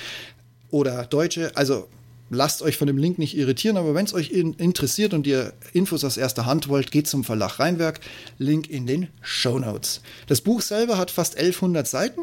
oder 0.70 1.06
deutsche. 1.06 1.56
Also 1.56 1.86
lasst 2.32 2.62
euch 2.62 2.78
von 2.78 2.86
dem 2.86 2.96
Link 2.96 3.18
nicht 3.18 3.36
irritieren, 3.36 3.76
aber 3.76 3.94
wenn 3.94 4.06
es 4.06 4.14
euch 4.14 4.30
in, 4.30 4.54
interessiert 4.54 5.12
und 5.12 5.26
ihr 5.26 5.52
Infos 5.72 6.02
aus 6.02 6.16
erster 6.16 6.46
Hand 6.46 6.68
wollt, 6.68 6.90
geht 6.90 7.06
zum 7.06 7.24
Verlag 7.24 7.58
Rheinwerk. 7.58 8.00
Link 8.38 8.70
in 8.70 8.86
den 8.86 9.08
Show 9.20 9.58
Notes. 9.58 10.00
Das 10.26 10.40
Buch 10.40 10.62
selber 10.62 10.96
hat 10.96 11.10
fast 11.10 11.36
1100 11.36 11.86
Seiten, 11.86 12.22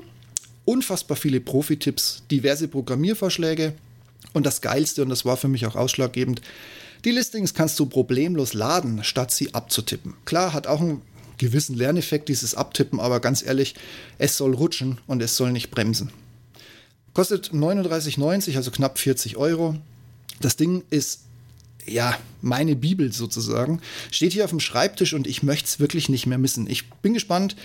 unfassbar 0.65 1.15
viele 1.15 1.39
Profi-Tipps, 1.39 2.23
diverse 2.31 2.67
Programmiervorschläge 2.67 3.73
und 4.33 4.45
das 4.45 4.61
Geilste, 4.61 5.03
und 5.03 5.09
das 5.09 5.25
war 5.25 5.37
für 5.37 5.47
mich 5.47 5.65
auch 5.67 5.75
ausschlaggebend, 5.75 6.41
die 7.05 7.11
Listings 7.11 7.53
kannst 7.53 7.79
du 7.79 7.85
problemlos 7.85 8.53
laden, 8.53 9.03
statt 9.03 9.31
sie 9.31 9.53
abzutippen. 9.53 10.15
Klar, 10.25 10.53
hat 10.53 10.67
auch 10.67 10.81
einen 10.81 11.01
gewissen 11.37 11.77
Lerneffekt, 11.77 12.27
dieses 12.27 12.55
Abtippen, 12.55 12.99
aber 12.99 13.19
ganz 13.21 13.43
ehrlich, 13.43 13.75
es 14.17 14.35
soll 14.35 14.53
rutschen 14.53 14.97
und 15.07 15.21
es 15.21 15.37
soll 15.37 15.51
nicht 15.51 15.71
bremsen. 15.71 16.11
Kostet 17.13 17.51
39,90, 17.51 18.57
also 18.57 18.71
knapp 18.71 18.99
40 18.99 19.37
Euro. 19.37 19.75
Das 20.41 20.55
Ding 20.55 20.83
ist 20.89 21.21
ja, 21.85 22.17
meine 22.41 22.75
Bibel 22.75 23.11
sozusagen, 23.11 23.81
steht 24.11 24.33
hier 24.33 24.43
auf 24.43 24.51
dem 24.51 24.59
Schreibtisch 24.59 25.13
und 25.13 25.27
ich 25.27 25.43
möchte 25.43 25.65
es 25.65 25.79
wirklich 25.79 26.09
nicht 26.09 26.27
mehr 26.27 26.37
missen. 26.37 26.69
Ich 26.69 26.89
bin 26.89 27.13
gespannt, 27.13 27.55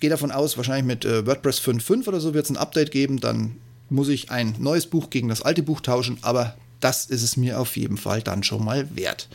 gehe 0.00 0.10
davon 0.10 0.30
aus, 0.30 0.56
wahrscheinlich 0.56 0.84
mit 0.84 1.04
äh, 1.04 1.26
WordPress 1.26 1.60
5.5 1.60 2.08
oder 2.08 2.20
so 2.20 2.34
wird 2.34 2.44
es 2.44 2.50
ein 2.50 2.56
Update 2.56 2.90
geben, 2.90 3.20
dann 3.20 3.56
muss 3.90 4.08
ich 4.08 4.30
ein 4.30 4.54
neues 4.58 4.86
Buch 4.86 5.10
gegen 5.10 5.28
das 5.28 5.42
alte 5.42 5.62
Buch 5.62 5.80
tauschen, 5.80 6.18
aber 6.22 6.56
das 6.80 7.06
ist 7.06 7.22
es 7.22 7.36
mir 7.36 7.58
auf 7.58 7.76
jeden 7.76 7.96
Fall 7.96 8.22
dann 8.22 8.42
schon 8.42 8.64
mal 8.64 8.88
wert. 8.94 9.28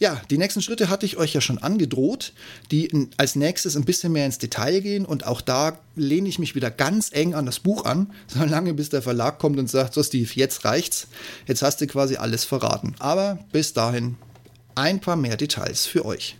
Ja, 0.00 0.18
die 0.30 0.38
nächsten 0.38 0.62
Schritte 0.62 0.88
hatte 0.88 1.04
ich 1.04 1.18
euch 1.18 1.34
ja 1.34 1.42
schon 1.42 1.58
angedroht, 1.58 2.32
die 2.70 3.08
als 3.18 3.36
nächstes 3.36 3.76
ein 3.76 3.84
bisschen 3.84 4.12
mehr 4.12 4.24
ins 4.24 4.38
Detail 4.38 4.80
gehen 4.80 5.04
und 5.04 5.26
auch 5.26 5.42
da 5.42 5.78
lehne 5.94 6.26
ich 6.26 6.38
mich 6.38 6.54
wieder 6.54 6.70
ganz 6.70 7.10
eng 7.12 7.34
an 7.34 7.44
das 7.44 7.60
Buch 7.60 7.84
an, 7.84 8.10
solange 8.26 8.72
bis 8.72 8.88
der 8.88 9.02
Verlag 9.02 9.38
kommt 9.38 9.58
und 9.58 9.68
sagt, 9.68 9.92
so 9.92 10.02
Steve, 10.02 10.30
jetzt 10.34 10.64
reicht's, 10.64 11.06
jetzt 11.46 11.60
hast 11.60 11.82
du 11.82 11.86
quasi 11.86 12.16
alles 12.16 12.44
verraten. 12.46 12.94
Aber 12.98 13.40
bis 13.52 13.74
dahin 13.74 14.16
ein 14.74 15.00
paar 15.00 15.16
mehr 15.16 15.36
Details 15.36 15.84
für 15.84 16.06
euch. 16.06 16.38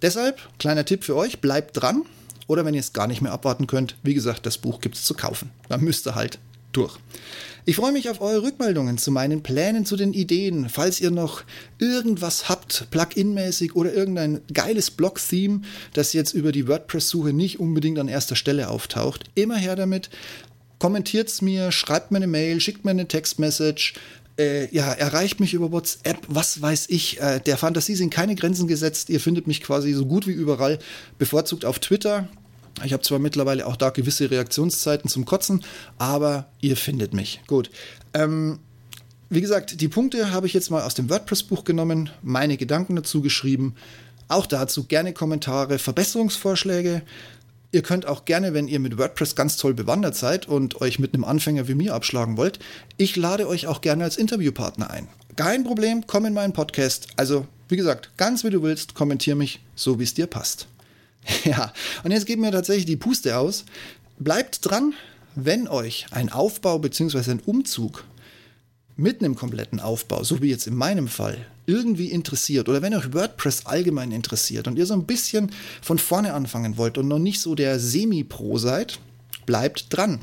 Deshalb, 0.00 0.40
kleiner 0.58 0.86
Tipp 0.86 1.04
für 1.04 1.14
euch, 1.14 1.42
bleibt 1.42 1.76
dran. 1.76 2.04
Oder 2.46 2.64
wenn 2.64 2.74
ihr 2.74 2.80
es 2.80 2.94
gar 2.94 3.06
nicht 3.06 3.20
mehr 3.20 3.32
abwarten 3.32 3.66
könnt, 3.66 3.96
wie 4.02 4.14
gesagt, 4.14 4.46
das 4.46 4.58
Buch 4.58 4.80
gibt 4.80 4.96
es 4.96 5.04
zu 5.04 5.12
kaufen. 5.14 5.50
Dann 5.68 5.82
müsst 5.82 6.06
ihr 6.06 6.14
halt 6.14 6.38
durch. 6.76 6.98
Ich 7.66 7.76
freue 7.76 7.92
mich 7.92 8.10
auf 8.10 8.20
eure 8.20 8.42
Rückmeldungen 8.42 8.98
zu 8.98 9.10
meinen 9.10 9.42
Plänen, 9.42 9.86
zu 9.86 9.96
den 9.96 10.12
Ideen. 10.12 10.68
Falls 10.68 11.00
ihr 11.00 11.10
noch 11.10 11.44
irgendwas 11.78 12.50
habt, 12.50 12.88
Plugin-mäßig 12.90 13.74
oder 13.74 13.94
irgendein 13.94 14.42
geiles 14.52 14.90
Blog-Theme, 14.90 15.62
das 15.94 16.12
jetzt 16.12 16.34
über 16.34 16.52
die 16.52 16.68
WordPress-Suche 16.68 17.32
nicht 17.32 17.60
unbedingt 17.60 17.98
an 17.98 18.08
erster 18.08 18.36
Stelle 18.36 18.68
auftaucht, 18.68 19.24
immer 19.34 19.56
her 19.56 19.76
damit. 19.76 20.10
Kommentiert 20.78 21.28
es 21.28 21.40
mir, 21.40 21.72
schreibt 21.72 22.10
mir 22.10 22.18
eine 22.18 22.26
Mail, 22.26 22.60
schickt 22.60 22.84
mir 22.84 22.90
eine 22.90 23.08
Textmessage. 23.08 23.94
Äh, 24.38 24.74
ja, 24.74 24.92
erreicht 24.92 25.40
mich 25.40 25.54
über 25.54 25.72
WhatsApp, 25.72 26.18
was 26.28 26.60
weiß 26.60 26.86
ich. 26.90 27.18
Äh, 27.20 27.40
der 27.40 27.56
Fantasie 27.56 27.94
sind 27.94 28.10
keine 28.10 28.34
Grenzen 28.34 28.68
gesetzt. 28.68 29.08
Ihr 29.08 29.20
findet 29.20 29.46
mich 29.46 29.62
quasi 29.62 29.94
so 29.94 30.04
gut 30.04 30.26
wie 30.26 30.32
überall, 30.32 30.80
bevorzugt 31.16 31.64
auf 31.64 31.78
Twitter. 31.78 32.28
Ich 32.82 32.92
habe 32.92 33.02
zwar 33.02 33.18
mittlerweile 33.18 33.66
auch 33.66 33.76
da 33.76 33.90
gewisse 33.90 34.30
Reaktionszeiten 34.30 35.08
zum 35.08 35.24
Kotzen, 35.24 35.64
aber 35.98 36.46
ihr 36.60 36.76
findet 36.76 37.14
mich. 37.14 37.40
Gut. 37.46 37.70
Ähm, 38.14 38.58
wie 39.30 39.40
gesagt, 39.40 39.80
die 39.80 39.88
Punkte 39.88 40.32
habe 40.32 40.46
ich 40.46 40.52
jetzt 40.52 40.70
mal 40.70 40.82
aus 40.82 40.94
dem 40.94 41.08
WordPress-Buch 41.10 41.64
genommen, 41.64 42.10
meine 42.22 42.56
Gedanken 42.56 42.96
dazu 42.96 43.20
geschrieben. 43.20 43.74
Auch 44.28 44.46
dazu 44.46 44.84
gerne 44.84 45.12
Kommentare, 45.12 45.78
Verbesserungsvorschläge. 45.78 47.02
Ihr 47.72 47.82
könnt 47.82 48.06
auch 48.06 48.24
gerne, 48.24 48.54
wenn 48.54 48.68
ihr 48.68 48.78
mit 48.78 48.98
WordPress 48.98 49.34
ganz 49.34 49.56
toll 49.56 49.74
bewandert 49.74 50.14
seid 50.14 50.46
und 50.46 50.80
euch 50.80 50.98
mit 50.98 51.14
einem 51.14 51.24
Anfänger 51.24 51.66
wie 51.66 51.74
mir 51.74 51.94
abschlagen 51.94 52.36
wollt, 52.36 52.60
ich 52.96 53.16
lade 53.16 53.48
euch 53.48 53.66
auch 53.66 53.80
gerne 53.80 54.04
als 54.04 54.16
Interviewpartner 54.16 54.90
ein. 54.90 55.08
Kein 55.36 55.64
Problem, 55.64 56.06
komm 56.06 56.26
in 56.26 56.34
meinen 56.34 56.52
Podcast. 56.52 57.08
Also, 57.16 57.46
wie 57.68 57.76
gesagt, 57.76 58.16
ganz 58.16 58.44
wie 58.44 58.50
du 58.50 58.62
willst, 58.62 58.94
kommentier 58.94 59.34
mich, 59.34 59.60
so 59.74 59.98
wie 59.98 60.04
es 60.04 60.14
dir 60.14 60.28
passt. 60.28 60.68
Ja, 61.44 61.72
und 62.02 62.10
jetzt 62.10 62.26
geht 62.26 62.38
mir 62.38 62.50
tatsächlich 62.50 62.86
die 62.86 62.96
Puste 62.96 63.36
aus. 63.36 63.64
Bleibt 64.18 64.58
dran, 64.68 64.94
wenn 65.34 65.68
euch 65.68 66.06
ein 66.10 66.30
Aufbau 66.30 66.78
bzw. 66.78 67.30
ein 67.30 67.40
Umzug 67.40 68.04
mitten 68.96 69.24
im 69.24 69.34
kompletten 69.34 69.80
Aufbau, 69.80 70.22
so 70.22 70.40
wie 70.40 70.50
jetzt 70.50 70.66
in 70.66 70.76
meinem 70.76 71.08
Fall, 71.08 71.46
irgendwie 71.66 72.10
interessiert 72.10 72.68
oder 72.68 72.82
wenn 72.82 72.94
euch 72.94 73.12
WordPress 73.12 73.66
allgemein 73.66 74.12
interessiert 74.12 74.68
und 74.68 74.78
ihr 74.78 74.86
so 74.86 74.94
ein 74.94 75.04
bisschen 75.06 75.50
von 75.82 75.98
vorne 75.98 76.34
anfangen 76.34 76.76
wollt 76.76 76.98
und 76.98 77.08
noch 77.08 77.18
nicht 77.18 77.40
so 77.40 77.54
der 77.54 77.80
Semi-Pro 77.80 78.58
seid, 78.58 79.00
bleibt 79.46 79.86
dran. 79.90 80.20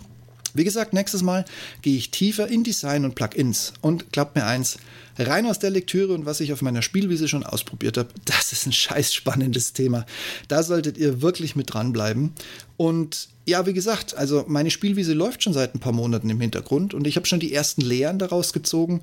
Wie 0.53 0.63
gesagt, 0.63 0.93
nächstes 0.93 1.23
Mal 1.23 1.45
gehe 1.81 1.97
ich 1.97 2.11
tiefer 2.11 2.47
in 2.47 2.63
Design 2.63 3.05
und 3.05 3.15
Plugins 3.15 3.73
und 3.81 4.11
glaubt 4.11 4.35
mir 4.35 4.45
eins, 4.45 4.77
rein 5.17 5.45
aus 5.45 5.59
der 5.59 5.69
Lektüre 5.69 6.13
und 6.13 6.25
was 6.25 6.39
ich 6.39 6.53
auf 6.53 6.61
meiner 6.61 6.81
Spielwiese 6.81 7.27
schon 7.27 7.43
ausprobiert 7.43 7.97
habe, 7.97 8.09
das 8.25 8.51
ist 8.51 8.65
ein 8.65 8.73
scheiß 8.73 9.13
spannendes 9.13 9.73
Thema. 9.73 10.05
Da 10.47 10.63
solltet 10.63 10.97
ihr 10.97 11.21
wirklich 11.21 11.55
mit 11.55 11.73
dranbleiben. 11.73 12.33
Und 12.77 13.29
ja, 13.51 13.65
wie 13.65 13.73
gesagt, 13.73 14.15
also 14.15 14.45
meine 14.47 14.71
Spielwiese 14.71 15.13
läuft 15.13 15.43
schon 15.43 15.53
seit 15.53 15.75
ein 15.75 15.79
paar 15.79 15.91
Monaten 15.91 16.29
im 16.29 16.39
Hintergrund 16.39 16.93
und 16.93 17.05
ich 17.05 17.17
habe 17.17 17.27
schon 17.27 17.41
die 17.41 17.53
ersten 17.53 17.81
Lehren 17.81 18.17
daraus 18.17 18.53
gezogen. 18.53 19.01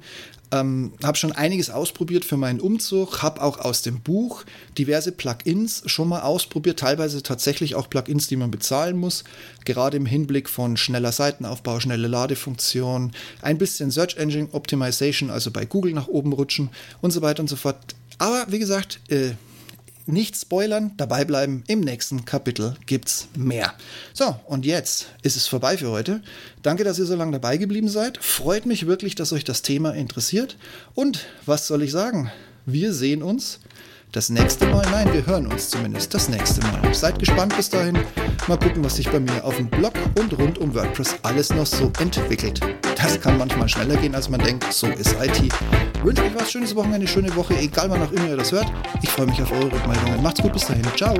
Ähm, 0.50 0.92
habe 1.04 1.18
schon 1.18 1.32
einiges 1.32 1.68
ausprobiert 1.68 2.24
für 2.24 2.38
meinen 2.38 2.58
Umzug, 2.60 3.22
habe 3.22 3.42
auch 3.42 3.58
aus 3.58 3.82
dem 3.82 4.00
Buch 4.00 4.44
diverse 4.78 5.12
Plugins 5.12 5.82
schon 5.84 6.08
mal 6.08 6.22
ausprobiert, 6.22 6.78
teilweise 6.78 7.22
tatsächlich 7.22 7.74
auch 7.74 7.90
Plugins, 7.90 8.28
die 8.28 8.36
man 8.36 8.50
bezahlen 8.50 8.96
muss, 8.96 9.24
gerade 9.66 9.98
im 9.98 10.06
Hinblick 10.06 10.48
von 10.48 10.78
schneller 10.78 11.12
Seitenaufbau, 11.12 11.80
schnelle 11.80 12.08
Ladefunktion, 12.08 13.12
ein 13.42 13.58
bisschen 13.58 13.90
Search 13.90 14.16
Engine 14.16 14.48
Optimization, 14.52 15.28
also 15.28 15.50
bei 15.50 15.66
Google 15.66 15.92
nach 15.92 16.08
oben 16.08 16.32
rutschen 16.32 16.70
und 17.02 17.10
so 17.10 17.20
weiter 17.20 17.42
und 17.42 17.48
so 17.48 17.56
fort. 17.56 17.76
Aber 18.16 18.46
wie 18.48 18.58
gesagt, 18.58 19.00
äh, 19.10 19.32
nicht 20.08 20.36
spoilern, 20.36 20.92
dabei 20.96 21.24
bleiben. 21.24 21.62
Im 21.68 21.80
nächsten 21.80 22.24
Kapitel 22.24 22.74
gibt's 22.86 23.28
mehr. 23.36 23.74
So, 24.12 24.34
und 24.46 24.64
jetzt 24.64 25.06
ist 25.22 25.36
es 25.36 25.46
vorbei 25.46 25.76
für 25.76 25.90
heute. 25.90 26.22
Danke, 26.62 26.82
dass 26.84 26.98
ihr 26.98 27.04
so 27.04 27.14
lange 27.14 27.32
dabei 27.32 27.56
geblieben 27.58 27.88
seid. 27.88 28.18
Freut 28.22 28.66
mich 28.66 28.86
wirklich, 28.86 29.14
dass 29.14 29.32
euch 29.32 29.44
das 29.44 29.62
Thema 29.62 29.94
interessiert. 29.94 30.56
Und 30.94 31.26
was 31.46 31.66
soll 31.66 31.82
ich 31.82 31.92
sagen? 31.92 32.30
Wir 32.66 32.92
sehen 32.92 33.22
uns 33.22 33.60
das 34.12 34.30
nächste 34.30 34.66
Mal. 34.66 34.86
Nein, 34.90 35.12
wir 35.12 35.24
hören 35.26 35.46
uns 35.46 35.70
zumindest 35.70 36.12
das 36.14 36.28
nächste 36.28 36.60
Mal. 36.62 36.94
Seid 36.94 37.18
gespannt 37.18 37.56
bis 37.56 37.68
dahin. 37.68 37.98
Mal 38.46 38.58
gucken, 38.58 38.82
was 38.84 38.96
sich 38.96 39.10
bei 39.10 39.20
mir 39.20 39.44
auf 39.44 39.56
dem 39.56 39.68
Blog 39.68 39.92
und 40.18 40.38
rund 40.38 40.58
um 40.58 40.74
WordPress 40.74 41.16
alles 41.22 41.50
noch 41.50 41.66
so 41.66 41.92
entwickelt. 41.98 42.60
Das 42.96 43.20
kann 43.20 43.38
manchmal 43.38 43.68
schneller 43.68 43.96
gehen, 43.96 44.14
als 44.14 44.28
man 44.28 44.40
denkt. 44.40 44.72
So 44.72 44.86
ist 44.86 45.14
IT. 45.20 45.52
Wünsche 46.02 46.22
euch 46.22 46.34
was 46.34 46.50
schönes 46.50 46.74
Wochenende, 46.74 47.06
schöne 47.06 47.34
Woche, 47.36 47.56
egal 47.56 47.90
wann 47.90 48.02
auch 48.02 48.12
immer 48.12 48.28
ihr 48.28 48.36
das 48.36 48.52
hört. 48.52 48.66
Ich 49.02 49.10
freue 49.10 49.26
mich 49.26 49.40
auf 49.42 49.52
eure 49.52 49.72
Rückmeldungen. 49.72 50.22
Macht's 50.22 50.42
gut 50.42 50.52
bis 50.52 50.66
dahin. 50.66 50.84
Ciao. 50.96 51.14